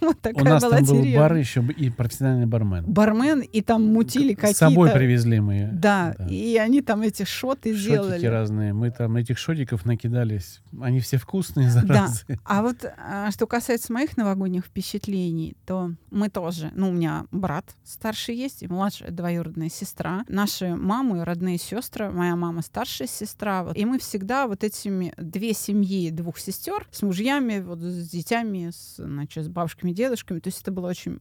[0.00, 1.18] Вот У такая нас была там был деревня.
[1.20, 2.84] бар еще и профессиональный бармен.
[2.86, 4.58] Бармен, и там мутили С какие-то...
[4.58, 5.70] собой привезли мы.
[5.72, 6.26] Да, Да.
[6.26, 8.26] и они там эти шоты Шотики делали.
[8.26, 8.72] разные.
[8.72, 10.60] Мы там этих шотиков накидались.
[10.80, 11.80] Они все вкусные, Да.
[12.08, 12.38] заразы.
[12.44, 17.64] А вот а, что касается моих новогодних впечатлений, то мы тоже, ну, у меня брат
[17.84, 20.24] старший есть и младшая двоюродная сестра.
[20.28, 23.62] Наши мамы, родные сестры, моя мама старшая сестра.
[23.62, 23.76] Вот.
[23.76, 28.96] И мы всегда вот этими две семьи двух сестер с мужьями, вот с детьми, с,
[28.96, 30.40] значит, с бабушками, дедушками.
[30.40, 31.18] То есть это было очень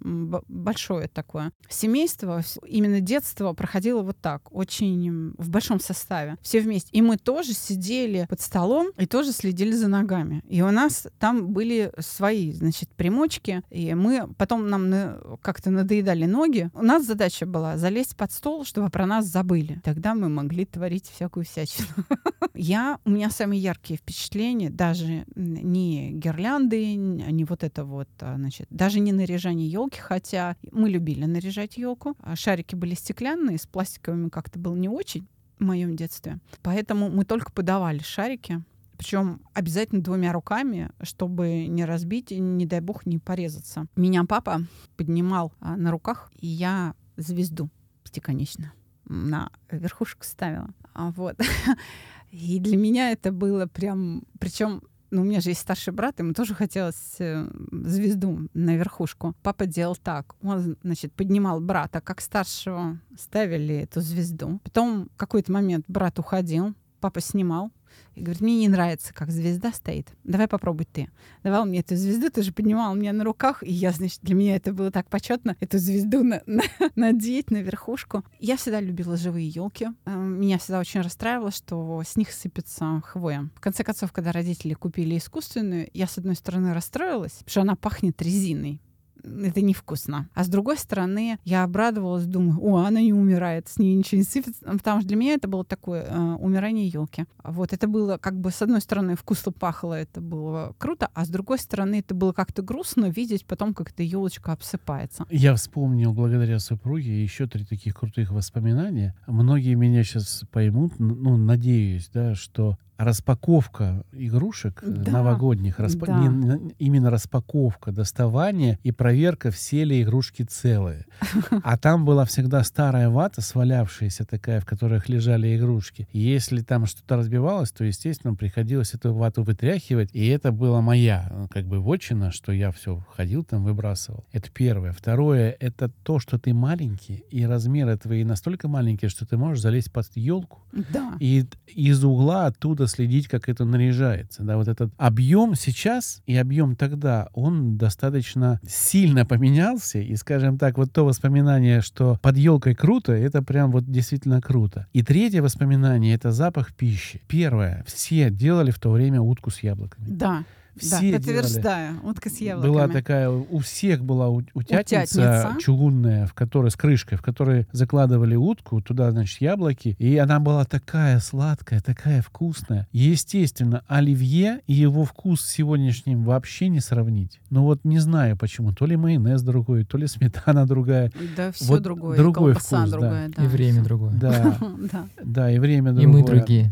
[0.47, 2.41] большое такое семейство.
[2.65, 6.37] Именно детство проходило вот так, очень в большом составе.
[6.41, 6.89] Все вместе.
[6.91, 10.43] И мы тоже сидели под столом и тоже следили за ногами.
[10.47, 13.61] И у нас там были свои, значит, примочки.
[13.69, 16.69] И мы потом нам на- как-то надоедали ноги.
[16.73, 19.79] У нас задача была залезть под стол, чтобы про нас забыли.
[19.83, 21.87] Тогда мы могли творить всякую всячину.
[22.53, 28.35] Я, у меня самые яркие впечатления, даже не гирлянды, н- не вот это вот, а,
[28.35, 32.15] значит, даже не наряжание елки, хотя мы любили наряжать елку.
[32.19, 35.27] А Шарики были стеклянные, с пластиковыми как-то было не очень
[35.59, 36.39] в моем детстве.
[36.61, 38.63] Поэтому мы только подавали шарики,
[38.97, 43.87] причем обязательно двумя руками, чтобы не разбить и, не дай бог, не порезаться.
[43.95, 44.61] Меня папа
[44.97, 47.69] поднимал а, на руках, и я звезду
[48.03, 48.73] пятиконечно
[49.05, 50.69] на верхушку ставила.
[50.93, 51.39] Вот.
[52.31, 54.23] И для меня это было прям...
[54.39, 59.35] Причем ну, у меня же есть старший брат, ему тоже хотелось э, звезду на верхушку.
[59.43, 60.35] Папа делал так.
[60.41, 64.59] Он, значит, поднимал брата, как старшего, ставили эту звезду.
[64.63, 67.71] Потом в какой-то момент брат уходил, папа снимал
[68.15, 70.07] и говорит, мне не нравится, как звезда стоит.
[70.23, 71.09] Давай попробуй ты.
[71.43, 74.55] Давал мне эту звезду, ты же поднимал меня на руках, и я, значит, для меня
[74.55, 76.63] это было так почетно, эту звезду на- на-
[76.95, 78.23] надеть на верхушку.
[78.39, 79.87] Я всегда любила живые елки.
[80.05, 83.49] Меня всегда очень расстраивало, что с них сыпется хвоя.
[83.55, 87.75] В конце концов, когда родители купили искусственную, я, с одной стороны, расстроилась, потому что она
[87.75, 88.79] пахнет резиной
[89.23, 90.29] это невкусно.
[90.33, 94.25] А с другой стороны, я обрадовалась, думаю, о, она не умирает, с ней ничего не
[94.25, 94.65] сыпется.
[94.65, 97.25] Потому что для меня это было такое э, умирание елки.
[97.43, 101.29] Вот это было как бы, с одной стороны, вкусно пахло, это было круто, а с
[101.29, 105.25] другой стороны, это было как-то грустно видеть потом, как эта елочка обсыпается.
[105.29, 109.15] Я вспомнил благодаря супруге еще три таких крутых воспоминания.
[109.27, 116.19] Многие меня сейчас поймут, ну, надеюсь, да, что распаковка игрушек э, Да, новогодних, распа- да.
[116.27, 121.05] не- именно распаковка, доставание и проверка, все ли игрушки целые.
[121.63, 126.07] А там была всегда старая вата, свалявшаяся такая, в которых лежали игрушки.
[126.11, 130.09] И Если там что-то разбивалось, то, естественно, приходилось эту вату вытряхивать.
[130.13, 134.25] И это была моя, э, как бы, вотчина, что я все ходил там, выбрасывал.
[134.31, 134.91] Это первое.
[134.91, 139.91] Второе— это то, что ты маленький, и размеры твои настолько маленькие, что ты можешь залезть
[139.91, 140.61] под елку
[140.93, 141.13] Да.
[141.19, 144.43] и из угла оттуда следить, как это наряжается.
[144.43, 149.99] Да, вот этот объем сейчас и объем тогда, он достаточно сильно поменялся.
[149.99, 154.87] И, скажем так, вот то воспоминание, что под елкой круто, это прям вот действительно круто.
[154.93, 157.21] И третье воспоминание— это запах пищи.
[157.27, 157.83] Первое.
[157.87, 160.07] Все делали в то время утку с яблоками.
[160.07, 160.43] Да.
[160.75, 161.17] Да, Все делали.
[161.17, 161.95] подтверждаю.
[162.03, 162.71] Утка с яблоками.
[162.71, 165.55] Была такая, у всех была утятница, Утятница.
[165.59, 170.65] чугунная, в которой с крышкой, в которой закладывали утку, туда, значит, яблоки, и она была
[170.65, 172.87] такая сладкая, такая вкусная.
[172.91, 177.39] Естественно, оливье и его вкус с сегодняшним вообще не сравнить.
[177.49, 181.11] Ну вот не знаю почему, то ли майонез другой, то ли сметана другая.
[181.37, 182.17] Да, все Вот другое.
[182.17, 182.97] другой и колбаса вкус, да.
[182.97, 183.29] другая.
[183.35, 183.43] Да.
[183.43, 184.13] И время другое.
[184.13, 184.57] Да,
[184.91, 185.05] Да.
[185.23, 186.21] да, и время И другое.
[186.21, 186.71] мы другие.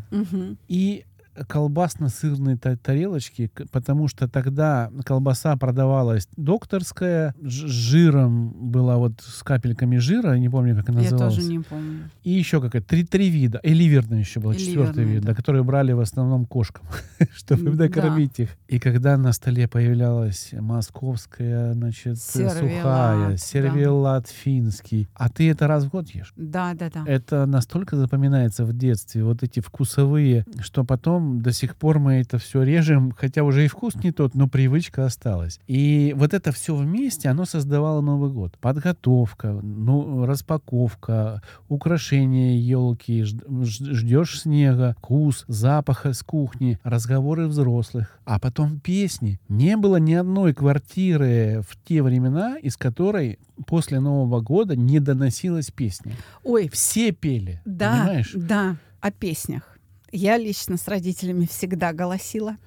[0.68, 1.06] И
[1.48, 9.98] колбасно-сырные та- тарелочки, потому что тогда колбаса продавалась докторская, с жиром была вот с капельками
[9.98, 11.36] жира, не помню, как она Я называлась.
[11.36, 12.10] тоже не помню.
[12.24, 13.60] И еще какая-то, три, три вида.
[13.64, 15.30] И ливерная еще была, четвертый вид, да.
[15.30, 16.86] да, который брали в основном кошкам,
[17.36, 17.86] чтобы М, да.
[17.86, 18.50] накормить их.
[18.68, 23.38] И когда на столе появлялась московская, значит, Сервелат, сухая, да.
[23.38, 26.34] сервелат финский, а ты это раз в год ешь.
[26.36, 27.04] Да, да, да.
[27.06, 32.38] Это настолько запоминается в детстве, вот эти вкусовые, что потом до сих пор мы это
[32.38, 35.60] все режем, хотя уже и вкус не тот, но привычка осталась.
[35.68, 38.58] И вот это все вместе, оно создавало Новый год.
[38.60, 48.80] Подготовка, ну, распаковка, украшение елки, ждешь снега, вкус, запаха с кухни, разговоры взрослых, а потом
[48.80, 49.40] песни.
[49.50, 55.72] Не было ни одной квартиры в те времена, из которой после Нового года не доносилась
[55.72, 56.14] песня.
[56.44, 58.32] Ой, Все пели, да, понимаешь?
[58.36, 59.71] да, о песнях.
[60.12, 62.58] Я лично с родителями всегда голосила.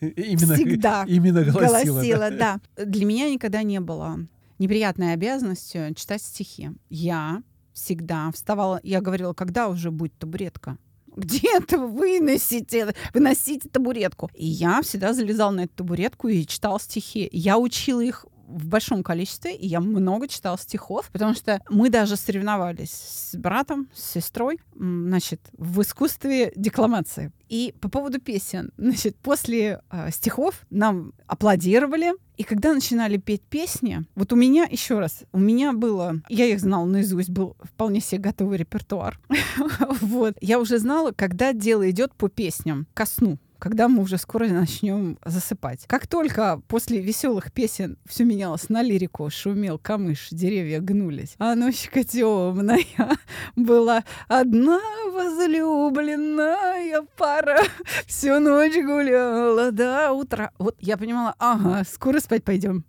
[0.00, 1.92] Именно, Всегда именно голосила.
[1.92, 2.60] голосила, да.
[2.76, 4.18] Для меня никогда не было
[4.58, 6.70] неприятной обязанностью читать стихи.
[6.88, 7.42] Я
[7.72, 10.78] всегда вставала, я говорила, когда уже будет табуретка?
[11.14, 14.30] Где это вы выносите, выносите табуретку?
[14.34, 17.28] И я всегда залезала на эту табуретку и читала стихи.
[17.32, 22.16] Я учила их в большом количестве, и я много читала стихов, потому что мы даже
[22.16, 27.32] соревновались с братом, с сестрой, значит, в искусстве декламации.
[27.48, 34.04] И по поводу песен, значит, после э, стихов нам аплодировали, и когда начинали петь песни,
[34.14, 38.20] вот у меня, еще раз, у меня было, я их знала наизусть, был вполне себе
[38.20, 39.20] готовый репертуар.
[40.00, 40.36] Вот.
[40.40, 45.18] Я уже знала, когда дело идет по песням, ко сну когда мы уже скоро начнем
[45.24, 45.84] засыпать.
[45.86, 52.02] Как только после веселых песен все менялось на лирику, шумел камыш, деревья гнулись, а ночка
[52.02, 52.82] темная
[53.54, 54.80] была одна
[55.12, 57.60] возлюбленная пара
[58.08, 60.50] всю ночь гуляла до утра.
[60.58, 62.84] Вот я понимала, ага, скоро спать пойдем.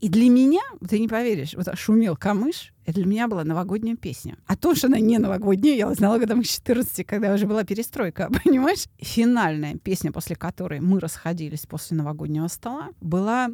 [0.00, 4.36] И для меня, ты не поверишь, вот шумел камыш, это для меня была новогодняя песня.
[4.46, 8.28] А то, что она не новогодняя, я узнала годам к 14, когда уже была перестройка,
[8.44, 8.86] понимаешь?
[8.98, 13.50] Финальная песня, после которой мы расходились после новогоднего стола, была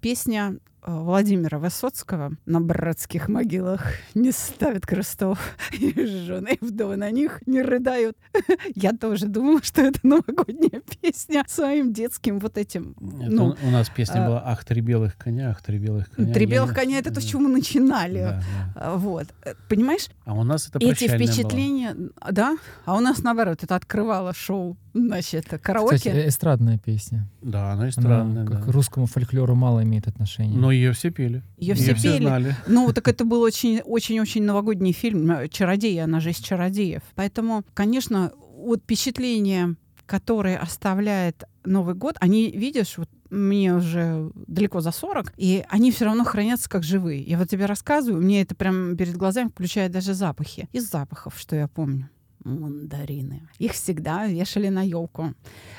[0.00, 3.82] песня Владимира Высоцкого на братских могилах
[4.14, 5.38] не ставят крестов,
[5.72, 8.16] и жены и вдовы на них не рыдают.
[8.74, 12.94] Я тоже думала, что это новогодняя песня своим детским вот этим.
[13.20, 16.32] Это Ну, у нас песня а, была «Ах, три белых коня, ах, три белых коня».
[16.32, 18.20] Три белых коня— это то, с чего мы начинали.
[18.20, 18.72] да, да.
[18.74, 19.26] А, Вот.
[19.44, 21.94] Э, Понимаешь, А у нас это эти впечатления,
[22.30, 22.56] да?
[22.86, 25.96] А у нас, наоборот, это открывало шоу, значит, караоке.
[25.96, 27.28] Кстати, э, эстрадная песня.
[27.42, 28.62] Да, она Она эстрадная, как да.
[28.64, 30.56] к русскому фольклору мало имеет отношения.
[30.56, 31.42] Но ее все пели.
[31.56, 32.24] Ее все пели.
[32.24, 32.56] знали.
[32.66, 37.02] Ну, так это был очень-очень-очень новогодний фильм э, «Чародеи», она же из «Чародеев».
[37.14, 44.90] Поэтому, конечно, вот впечатления, которые оставляет Новый год, они, видишь, вот мне уже далеко за
[44.90, 47.22] 40, и они все равно хранятся как живые.
[47.22, 50.68] Я вот тебе рассказываю, мне это прям перед глазами включает даже запахи.
[50.72, 52.08] Из запахов, что я помню.
[52.44, 53.42] Мандарины.
[53.58, 55.34] Их всегда вешали на елку.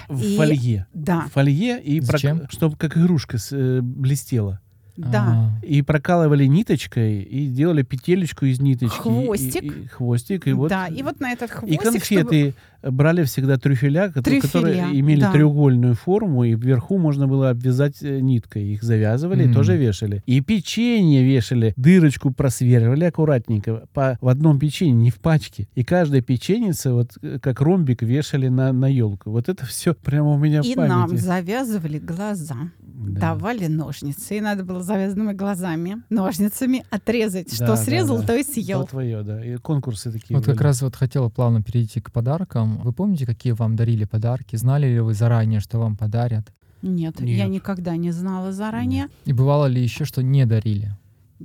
[0.08, 0.88] В И- фолье.
[0.94, 2.48] Да, В фолье, и Зачем?
[2.50, 4.60] чтобы как игрушка с- э, блестела.
[4.98, 5.52] да.
[5.62, 8.98] А, И прокалывали ниточкой, и делали петелечку из ниточки.
[8.98, 9.64] и- Хвостик.
[9.64, 10.70] И, и хвостик, и вот...
[10.70, 15.32] да, и вот на этот И хвостик, конфеты брали всегда трюфеля, Трюфеля, которые имели да.
[15.32, 18.66] треугольную форму, и вверху можно было обвязать э, ниткой.
[18.74, 19.54] Их завязывали и Мгм.
[19.56, 20.24] тоже вешали.
[20.26, 23.84] И печенье вешали, дырочку просверливали аккуратненько.
[23.94, 25.68] По, в одном печенье, не в пачке.
[25.76, 29.32] И каждая печеница, вот э, как ромбик, вешали на, на елку.
[29.32, 30.90] Вот это все прямо у меня И в памяти.
[30.92, 33.34] нам завязывали глаза, Да.
[33.34, 37.50] давали ножницы, и надо было завязанными глазами, ножницами отрезать.
[37.50, 38.28] Да, Что да, срезал, да.
[38.28, 38.86] то и То съел.
[38.88, 39.44] твое, да.
[39.44, 40.64] И конкурсы такие Вот как были.
[40.64, 42.69] раз вот хотела плавно перейти к подаркам.
[42.78, 44.56] Вы помните, какие вам дарили подарки?
[44.56, 46.52] Знали ли вы заранее, что вам подарят?
[46.82, 47.38] Нет, Нет.
[47.38, 49.08] я никогда не знала заранее.
[49.26, 50.92] И бывало ли еще, что не дарили?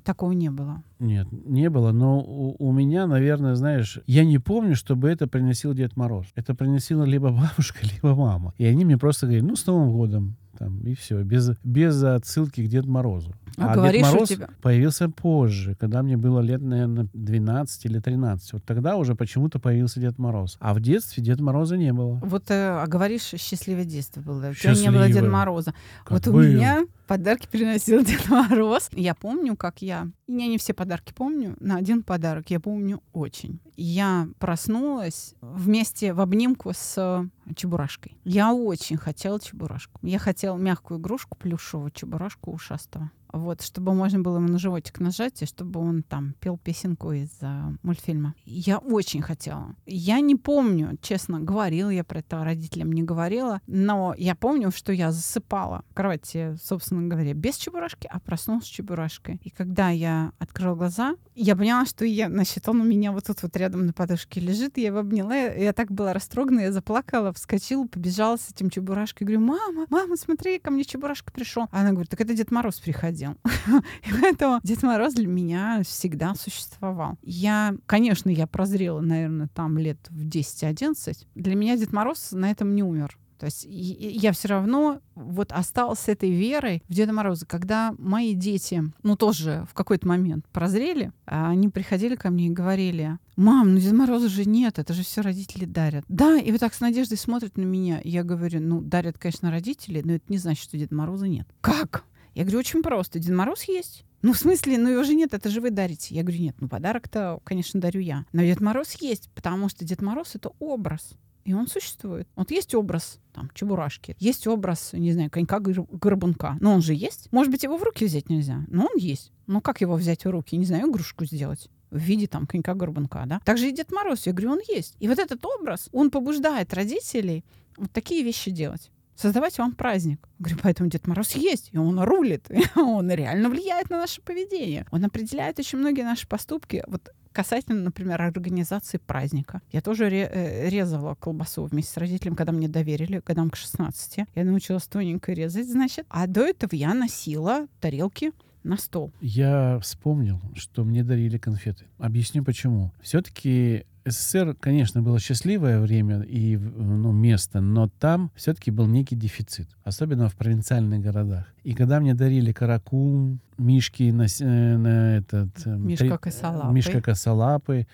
[0.03, 0.83] Такого не было.
[0.99, 5.73] Нет, не было, но у, у меня, наверное, знаешь, я не помню, чтобы это приносил
[5.73, 6.27] Дед Мороз.
[6.35, 8.55] Это приносила либо бабушка, либо мама.
[8.59, 10.37] И они мне просто говорили, ну, с Новым годом.
[10.59, 13.35] Там, и все, без, без отсылки к Деду Морозу.
[13.57, 18.01] А Дед говоришь, у Мороз тебя- появился позже, когда мне было лет, наверное, 12 или
[18.01, 18.53] 13.
[18.55, 20.57] Вот тогда уже почему-то появился Дед Мороз.
[20.61, 22.21] А в детстве Деда Мороза не было.
[22.23, 24.51] Вот, э, а говоришь, счастливое детство было.
[24.51, 25.29] У тебя не было Деда.
[25.29, 25.73] Мороза.
[26.05, 26.43] Как вот у был.
[26.43, 28.89] меня подарки приносил Дед Мороз.
[28.93, 30.09] Я помню, как я...
[30.27, 33.61] Я не все подарки помню, на один подарок я помню очень.
[33.77, 38.17] Я проснулась вместе в обнимку с э, Чебурашкой.
[38.25, 40.01] Я очень хотела Чебурашку.
[40.03, 43.11] Я хотела мягкую игрушку, плюшевую Чебурашку ушастого.
[43.35, 47.31] Вот, чтобы можно было ему на животик нажать, и чтобы он там пел песенку из
[47.41, 48.35] э, мультфильма.
[48.45, 49.75] Я очень хотела.
[49.87, 54.93] Я не помню, честно, говорила я про это родителям, не говорила, но я помню, что
[54.93, 59.41] я засыпала в кровати, собственно говоря, без чебурашки, а проснулась с чебурашкой.
[59.43, 63.43] И когда я открыла глаза, я поняла, что я, значит, он у меня вот тут
[63.43, 67.89] вот рядом на подушке лежит, я его обняла, я так была растрогана, я заплакала, вскочила,
[67.89, 71.67] побежала с этим чебурашкой, говорю, мама, мама, смотри, ко мне чебурашка пришел.
[71.73, 73.24] Она говорит, так это Дед Мороз приходил.
[74.07, 77.19] И поэтому Дед Мороз для меня всегда существовал.
[77.23, 81.27] Я, конечно, я прозрела, наверное, там лет в 10-11.
[81.35, 83.17] Для меня Дед Мороз на этом не умер.
[83.39, 87.47] То есть я все равно вот осталась с этой верой в Деда Мороза.
[87.47, 92.51] Когда мои дети, ну тоже в какой-то момент прозрели, а они приходили ко мне и
[92.51, 96.05] говорили, мам, ну Деда Мороза же нет, это же все родители дарят.
[96.09, 98.01] Да, и вот так с надеждой смотрят на меня.
[98.03, 101.47] Я говорю, ну дарят, конечно, родители, но это не значит, что Деда Мороза нет.
[101.61, 102.05] Как?
[102.35, 103.19] Я говорю, очень просто.
[103.19, 104.05] Дед Мороз есть.
[104.23, 106.15] Ну, в смысле, ну его же нет, это же вы дарите.
[106.15, 108.25] Я говорю, нет, ну подарок-то, конечно, дарю я.
[108.33, 111.13] Но Дед Мороз есть, потому что Дед Мороз— это образ.
[111.45, 112.27] И он существует.
[112.37, 116.57] Вот есть образ там Чебурашки, есть образ, не знаю, конька горбунка.
[116.61, 117.31] Но он же есть.
[117.33, 119.31] Может быть, его в руки взять нельзя, но он есть.
[119.47, 120.57] Ну как его взять в руки?
[120.57, 121.69] Не знаю, игрушку сделать.
[121.91, 123.41] в виде там конька-горбунка, да.
[123.45, 124.97] Также и Дед Мороз, я говорю, он есть.
[125.01, 127.45] И вот этот образ, он побуждает родителей
[127.77, 130.29] вот такие вещи делать создавать вам праздник.
[130.39, 134.87] Говорю, поэтому Дед Мороз есть, и он рулит, и он реально влияет на наше поведение.
[134.91, 136.83] Он определяет очень многие наши поступки.
[136.87, 139.61] Вот касательно, например, организации праздника.
[139.73, 144.27] Я тоже ре- э, резала колбасу вместе с родителями, когда мне доверили, годам к 16.
[144.35, 146.07] Я научилась тоненько резать, значит.
[146.09, 148.33] А до этого я носила тарелки
[148.63, 149.13] на стол.
[149.21, 151.87] Я вспомнил, что мне дарили конфеты.
[151.99, 152.93] Объясню почему.
[153.03, 159.69] Все-таки СССР, конечно, было счастливое время и ну, место, но там все-таки был некий дефицит,
[159.83, 161.47] особенно в провинциальных городах.
[161.63, 165.51] И когда мне дарили каракум, мишки на, э, на этот...
[165.67, 166.75] э, Мишка три- косолапый.
[166.75, 167.89] Мишка косолапый,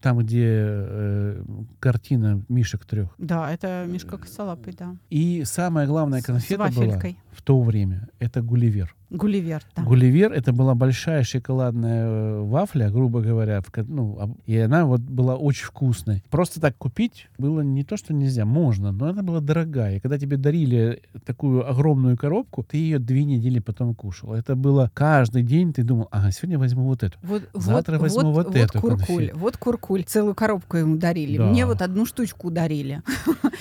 [0.00, 1.42] там, где э,
[1.80, 3.14] картина мишек трех.
[3.18, 4.96] Да, это Мишка Косолапый, да.
[5.10, 7.00] И самая главная конфета была
[7.32, 8.94] в то время— это Гулливер.
[9.10, 9.82] Гулливер, да.
[9.82, 15.36] Гулливер это была большая шоколадная э, вафля, грубо говоря, в ну, и она вот была
[15.36, 16.24] очень вкусной.
[16.30, 19.96] Просто так купить было не то, что нельзя, можно, но она была дорогая.
[19.96, 24.34] И когда тебе дарили такую огромную коробку, ты ее две недели потом кушал.
[24.34, 27.16] Это было каждый день, ты думал, ага, сегодня возьму вот эту.
[27.22, 29.38] Вот, Завтра вот, возьму вот вот, эту куркуль, конфету.
[29.38, 30.04] вот куркуль.
[30.04, 31.38] Целую коробку ему дарили.
[31.38, 31.46] Да.
[31.46, 33.02] Мне вот одну штучку дарили.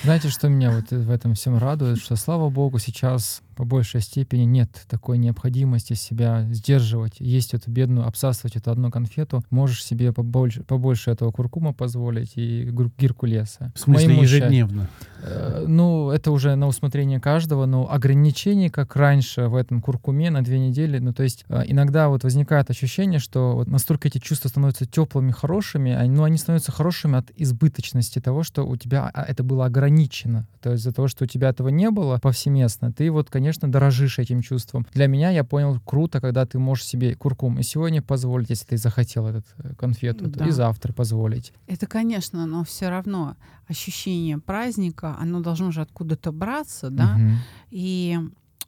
[0.03, 4.43] Знаете, что меня вот в этом всем радует, что, слава богу, сейчас по большей степени
[4.43, 9.43] нет такой необходимости себя сдерживать, есть эту бедную, обсасывать эту одну конфету.
[9.49, 13.71] Можешь себе побольше, побольше этого куркума позволить и геркулеса.
[13.75, 14.89] В смысле, моему ежедневно.
[15.21, 20.43] Э, Ну, это уже на усмотрение каждого, но ограничений, как раньше в этом куркуме на
[20.43, 24.49] две недели, ну, то есть э, иногда вот возникает ощущение, что вот настолько эти чувства
[24.49, 29.23] становятся теплыми, хорошими, они, ну, они становятся хорошими от избыточности того, что у тебя а,
[29.23, 30.47] это было ограничено.
[30.61, 34.19] То есть из-за того, что у тебя этого не было повсеместно, ты вот, конечно, дорожишь
[34.19, 34.85] этим чувством.
[34.93, 38.77] Для меня, я понял, круто, когда ты можешь себе куркум и сегодня позволить, если ты
[38.77, 40.45] захотел этот э, конфету, Да.
[40.47, 41.53] и завтра позволить.
[41.67, 43.35] Это, конечно, но все равно
[43.67, 47.37] ощущение праздника, оно должно же откуда-то браться, да, Мгм.
[47.71, 48.19] и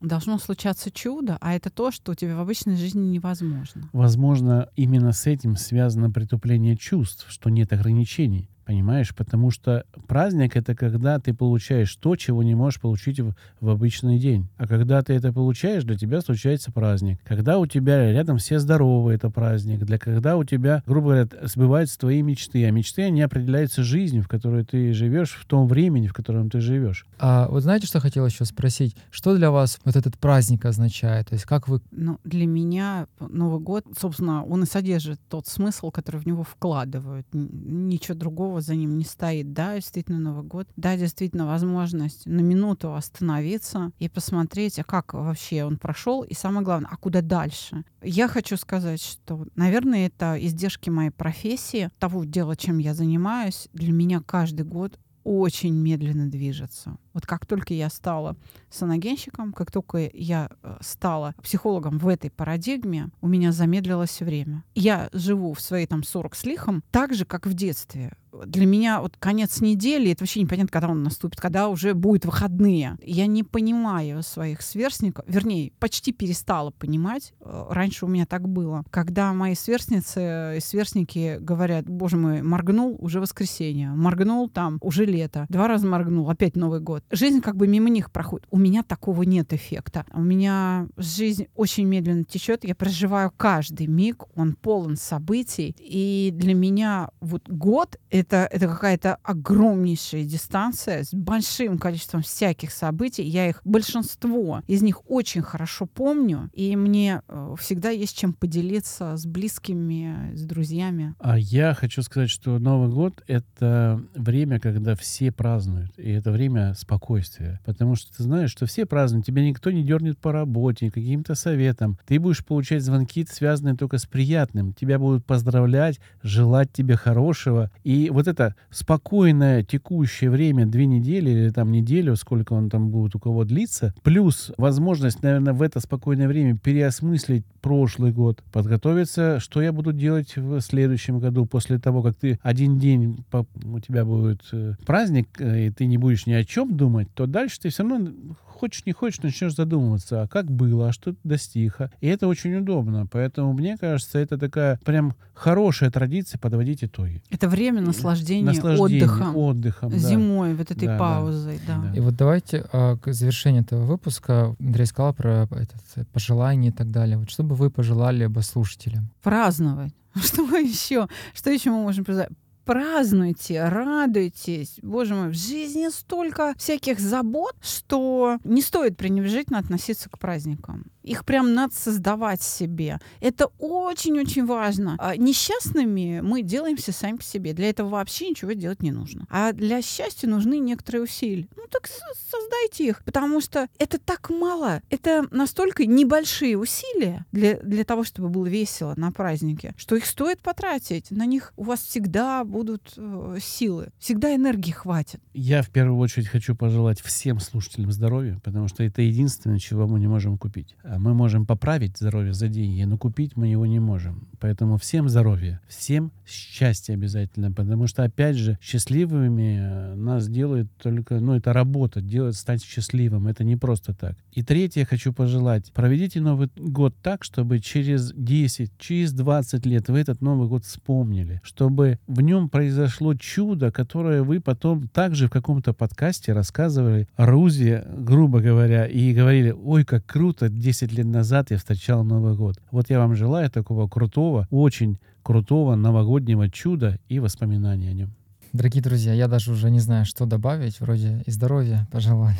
[0.01, 3.89] должно случаться чудо, а это то, что у тебя в обычной жизни невозможно.
[3.93, 8.49] Возможно, именно с этим связано притупление чувств, что нет ограничений.
[8.67, 9.15] Понимаешь?
[9.15, 14.19] Потому что праздник— это когда ты получаешь то, чего не можешь получить в, в обычный
[14.19, 14.49] день.
[14.57, 17.17] А когда ты это получаешь, для тебя случается праздник.
[17.23, 19.85] Когда у тебя рядом все здоровы, это праздник.
[19.85, 22.65] Для когда у тебя, грубо говоря, сбываются твои мечты.
[22.67, 26.59] А мечты, они определяются жизнью, в которой ты живешь, в том времени, в котором ты
[26.59, 27.05] живешь.
[27.19, 28.97] А вот знаете, что хотел еще спросить?
[29.11, 31.29] Что для вас вот этот праздник означает?
[31.29, 31.79] То есть как вы...
[31.91, 37.25] Ну, для меня Новый год, собственно, он и содержит тот смысл, который в него вкладывают.
[37.31, 39.53] Ничего другого за ним не стоит.
[39.53, 40.67] Да, действительно, Новый год.
[40.75, 46.63] Да, действительно, возможность на минуту остановиться и посмотреть, а как вообще он прошел, и самое
[46.63, 47.83] главное, а куда дальше.
[48.01, 53.67] Я хочу сказать, что, наверное, это издержки моей профессии, того дела, чем я занимаюсь.
[53.73, 56.97] Для меня каждый год очень медленно движется.
[57.17, 58.35] Вот как только я стала
[58.69, 64.63] саногенщиком, как только я э, стала психологом в этой парадигме, у меня замедлилось время.
[64.75, 68.13] Я живу в свои там 40 с лихом так же, как в детстве.
[68.45, 72.97] Для меня вот конец недели, это вообще непонятно, когда он наступит, когда уже будут выходные.
[73.01, 77.33] Я не понимаю своих сверстников, вернее, почти перестала понимать.
[77.39, 78.83] Э, Раньше у меня так было.
[78.91, 85.45] Когда мои сверстницы и сверстники говорят, боже мой, моргнул, уже воскресенье, моргнул там, уже лето,
[85.49, 87.03] два раза моргнул, опять Новый год.
[87.11, 88.47] Жизнь как бы мимо них проходит.
[88.51, 90.05] У меня такого нет эффекта.
[90.13, 96.53] У меня жизнь очень медленно течет, я проживаю каждый миг, он полон событий, и для
[96.53, 103.23] меня вот год— это, это какая-то огромнейшая дистанция с большим количеством всяких событий.
[103.23, 109.15] Я их, большинство из них очень хорошо помню, и мне э, всегда есть чем поделиться
[109.15, 111.15] с близкими, с друзьями.
[111.19, 115.97] А я хочу сказать, что Новый год— это время, когда все празднуют.
[115.97, 117.59] И это время спокойствия.
[117.63, 119.25] Потому что ты знаешь, что все празднуют.
[119.25, 121.97] Тебя никто не дернет по работе, каким-то советам.
[122.07, 124.73] Ты будешь получать звонки, связанные только с приятным.
[124.73, 127.69] Тебя будут поздравлять, желать тебе хорошего.
[127.83, 133.15] И вот это спокойное текущее время, две недели или там неделю, сколько он там будет
[133.15, 139.61] у кого длиться, плюс возможность, наверное, в это спокойное время переосмыслить прошлый год, подготовиться, что
[139.61, 143.25] я буду делать в следующем году, после того, как ты один день,
[143.65, 147.25] у тебя будет э, праздник, э, и ты не будешь ни о чем думать, то
[147.25, 148.11] дальше ты все равно
[148.45, 151.77] хочешь не хочешь, начнешь задумываться, а как было, а что ты достиг.
[152.01, 153.05] И это очень удобно.
[153.05, 157.21] Поэтому, мне кажется, это такая прям хорошая традиция подводить итоги.
[157.29, 159.97] Это время наслаждения, Наслаждение отдыхом, отдыхом, да.
[159.97, 160.99] зимой, вот этой Да, да.
[160.99, 161.77] паузой, да.
[161.77, 161.95] Да.
[161.95, 166.71] И вот давайте а, к завершению этого выпуска Андрей сказал про этот, э, пожелания и
[166.71, 167.17] так далее.
[167.17, 169.09] Вот что бы вы пожелали бы слушателям?
[169.21, 169.93] Праздновать.
[170.15, 171.07] Что еще?
[171.35, 172.29] Что еще мы можем пожелать?
[172.67, 174.79] Празднуйте, радуйтесь.
[174.81, 180.91] Боже мой, в жизни столько всяких забот, что не стоит пренебрежительно относиться к праздникам.
[181.07, 182.99] Их прям надо создавать себе.
[183.21, 184.95] Это очень-очень важно.
[184.99, 187.53] А Несчастными мы делаемся сами по себе.
[187.53, 189.25] Для этого вообще ничего делать не нужно.
[189.29, 191.47] А для счастья нужны некоторые усилия.
[191.55, 194.81] Ну так создайте их, потому что это так мало.
[194.89, 200.39] Это настолько небольшие усилия для, для того, чтобы было весело на празднике, что их стоит
[200.41, 201.11] потратить.
[201.11, 205.21] На них у вас всегда будут э, силы, всегда энергии хватит.
[205.33, 209.99] Я в первую очередь хочу пожелать всем слушателям здоровья, потому что это единственное, чего мы
[209.99, 210.75] не можем купить.
[210.97, 214.27] А Мы можем поправить здоровье за деньги, но купить мы его не можем.
[214.39, 221.19] Поэтому всем здоровья, всем счастья обязательно, потому что, опять же, счастливыми э, нас делает только,
[221.19, 224.15] ну, это работа, делает стать счастливым, это не просто так.
[224.31, 229.99] И третье хочу пожелать, проведите Новый год так, чтобы через 10, через 20 лет вы
[229.99, 235.73] этот Новый год вспомнили, чтобы в нем произошло чудо, которое вы потом также в каком-то
[235.73, 242.03] подкасте рассказывали Рузе, грубо говоря, и говорили, ой, как круто, 10 лет назад я встречал
[242.03, 242.59] Новый год.
[242.71, 248.13] Вот я вам желаю такого крутого, очень крутого новогоднего чуда и воспоминаний о нем.
[248.53, 250.79] Дорогие друзья, я даже уже не знаю, что добавить.
[250.79, 252.37] Вроде и здоровья пожелали.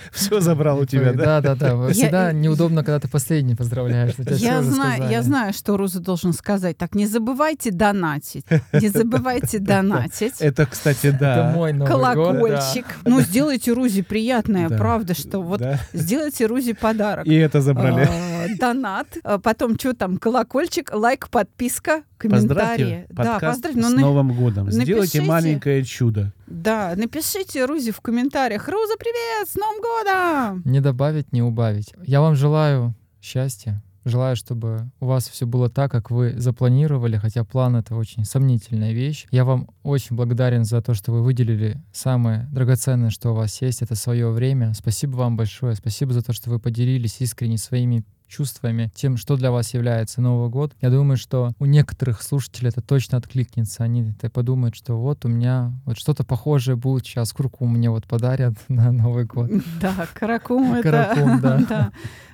[0.12, 1.40] Все забрал у тебя, да?
[1.40, 1.88] Да, да, да.
[1.92, 4.14] Всегда неудобно, когда ты последний поздравляешь.
[4.38, 6.76] Я знаю, я знаю, что Руза должен сказать.
[6.76, 8.44] Так, не забывайте донатить.
[8.72, 10.34] Не забывайте донатить.
[10.40, 11.48] Это, кстати, да.
[11.50, 11.78] Это мой.
[11.86, 12.86] Колокольчик.
[13.04, 14.76] Ну, сделайте Рузе приятное, Да.
[14.76, 17.26] правда, что вот сделайте Рузе подарок.
[17.26, 18.08] И это забрали.
[18.10, 19.06] А, Донат.
[19.24, 22.46] А Потом, что там, колокольчик, лайк, подписка, комментарии.
[22.48, 23.80] Поздравьте Да, подкаст поздравьте.
[23.80, 24.70] Ну, с Новым годом.
[24.70, 26.32] Сделайте маленькое чудо.
[26.50, 28.68] Да, напишите Рузе в комментариях.
[28.68, 30.62] Руза, привет, с Новым годом!
[30.70, 31.94] Не добавить, не убавить.
[32.04, 33.82] Я вам желаю счастья.
[34.04, 38.92] Желаю, чтобы у вас все было так, как вы запланировали, хотя план это очень сомнительная
[38.92, 39.26] вещь.
[39.30, 43.82] Я вам очень благодарен за то, что вы выделили самое драгоценное, что у вас есть,
[43.82, 44.74] это свое время.
[44.74, 45.76] Спасибо вам большое.
[45.76, 50.48] Спасибо за то, что вы поделились искренне своими чувствами, тем, что для вас является Новый
[50.48, 50.72] год.
[50.80, 53.82] Я думаю, что у некоторых слушателей это точно откликнется.
[53.82, 57.32] Они это подумают, что вот у меня вот что-то похожее будет сейчас.
[57.32, 59.50] Курку мне вот подарят на Новый год.
[59.80, 61.58] Да, каракум это Каракум, да.
[61.68, 61.92] да,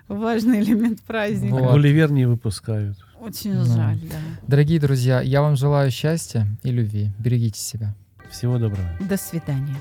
[0.08, 1.54] важный элемент праздника.
[1.54, 1.72] Вот.
[1.72, 2.98] Гулливер не выпускают.
[3.18, 3.64] Очень Да.
[3.64, 4.16] жаль, да.
[4.46, 7.10] Дорогие друзья, я вам желаю счастья и любви.
[7.18, 7.94] Берегите себя.
[8.30, 8.88] Всего доброго.
[9.00, 9.76] До свидания.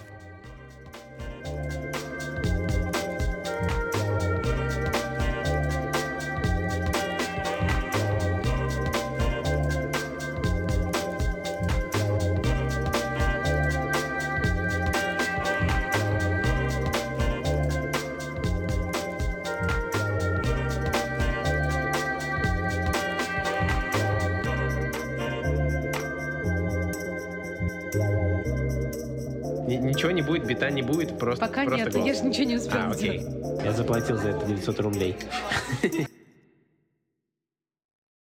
[30.26, 32.08] Будет, бита не будет, просто Пока просто нет, голос.
[32.08, 33.22] я же ничего не успела А, окей.
[33.64, 35.16] Я заплатил за это 900 рублей.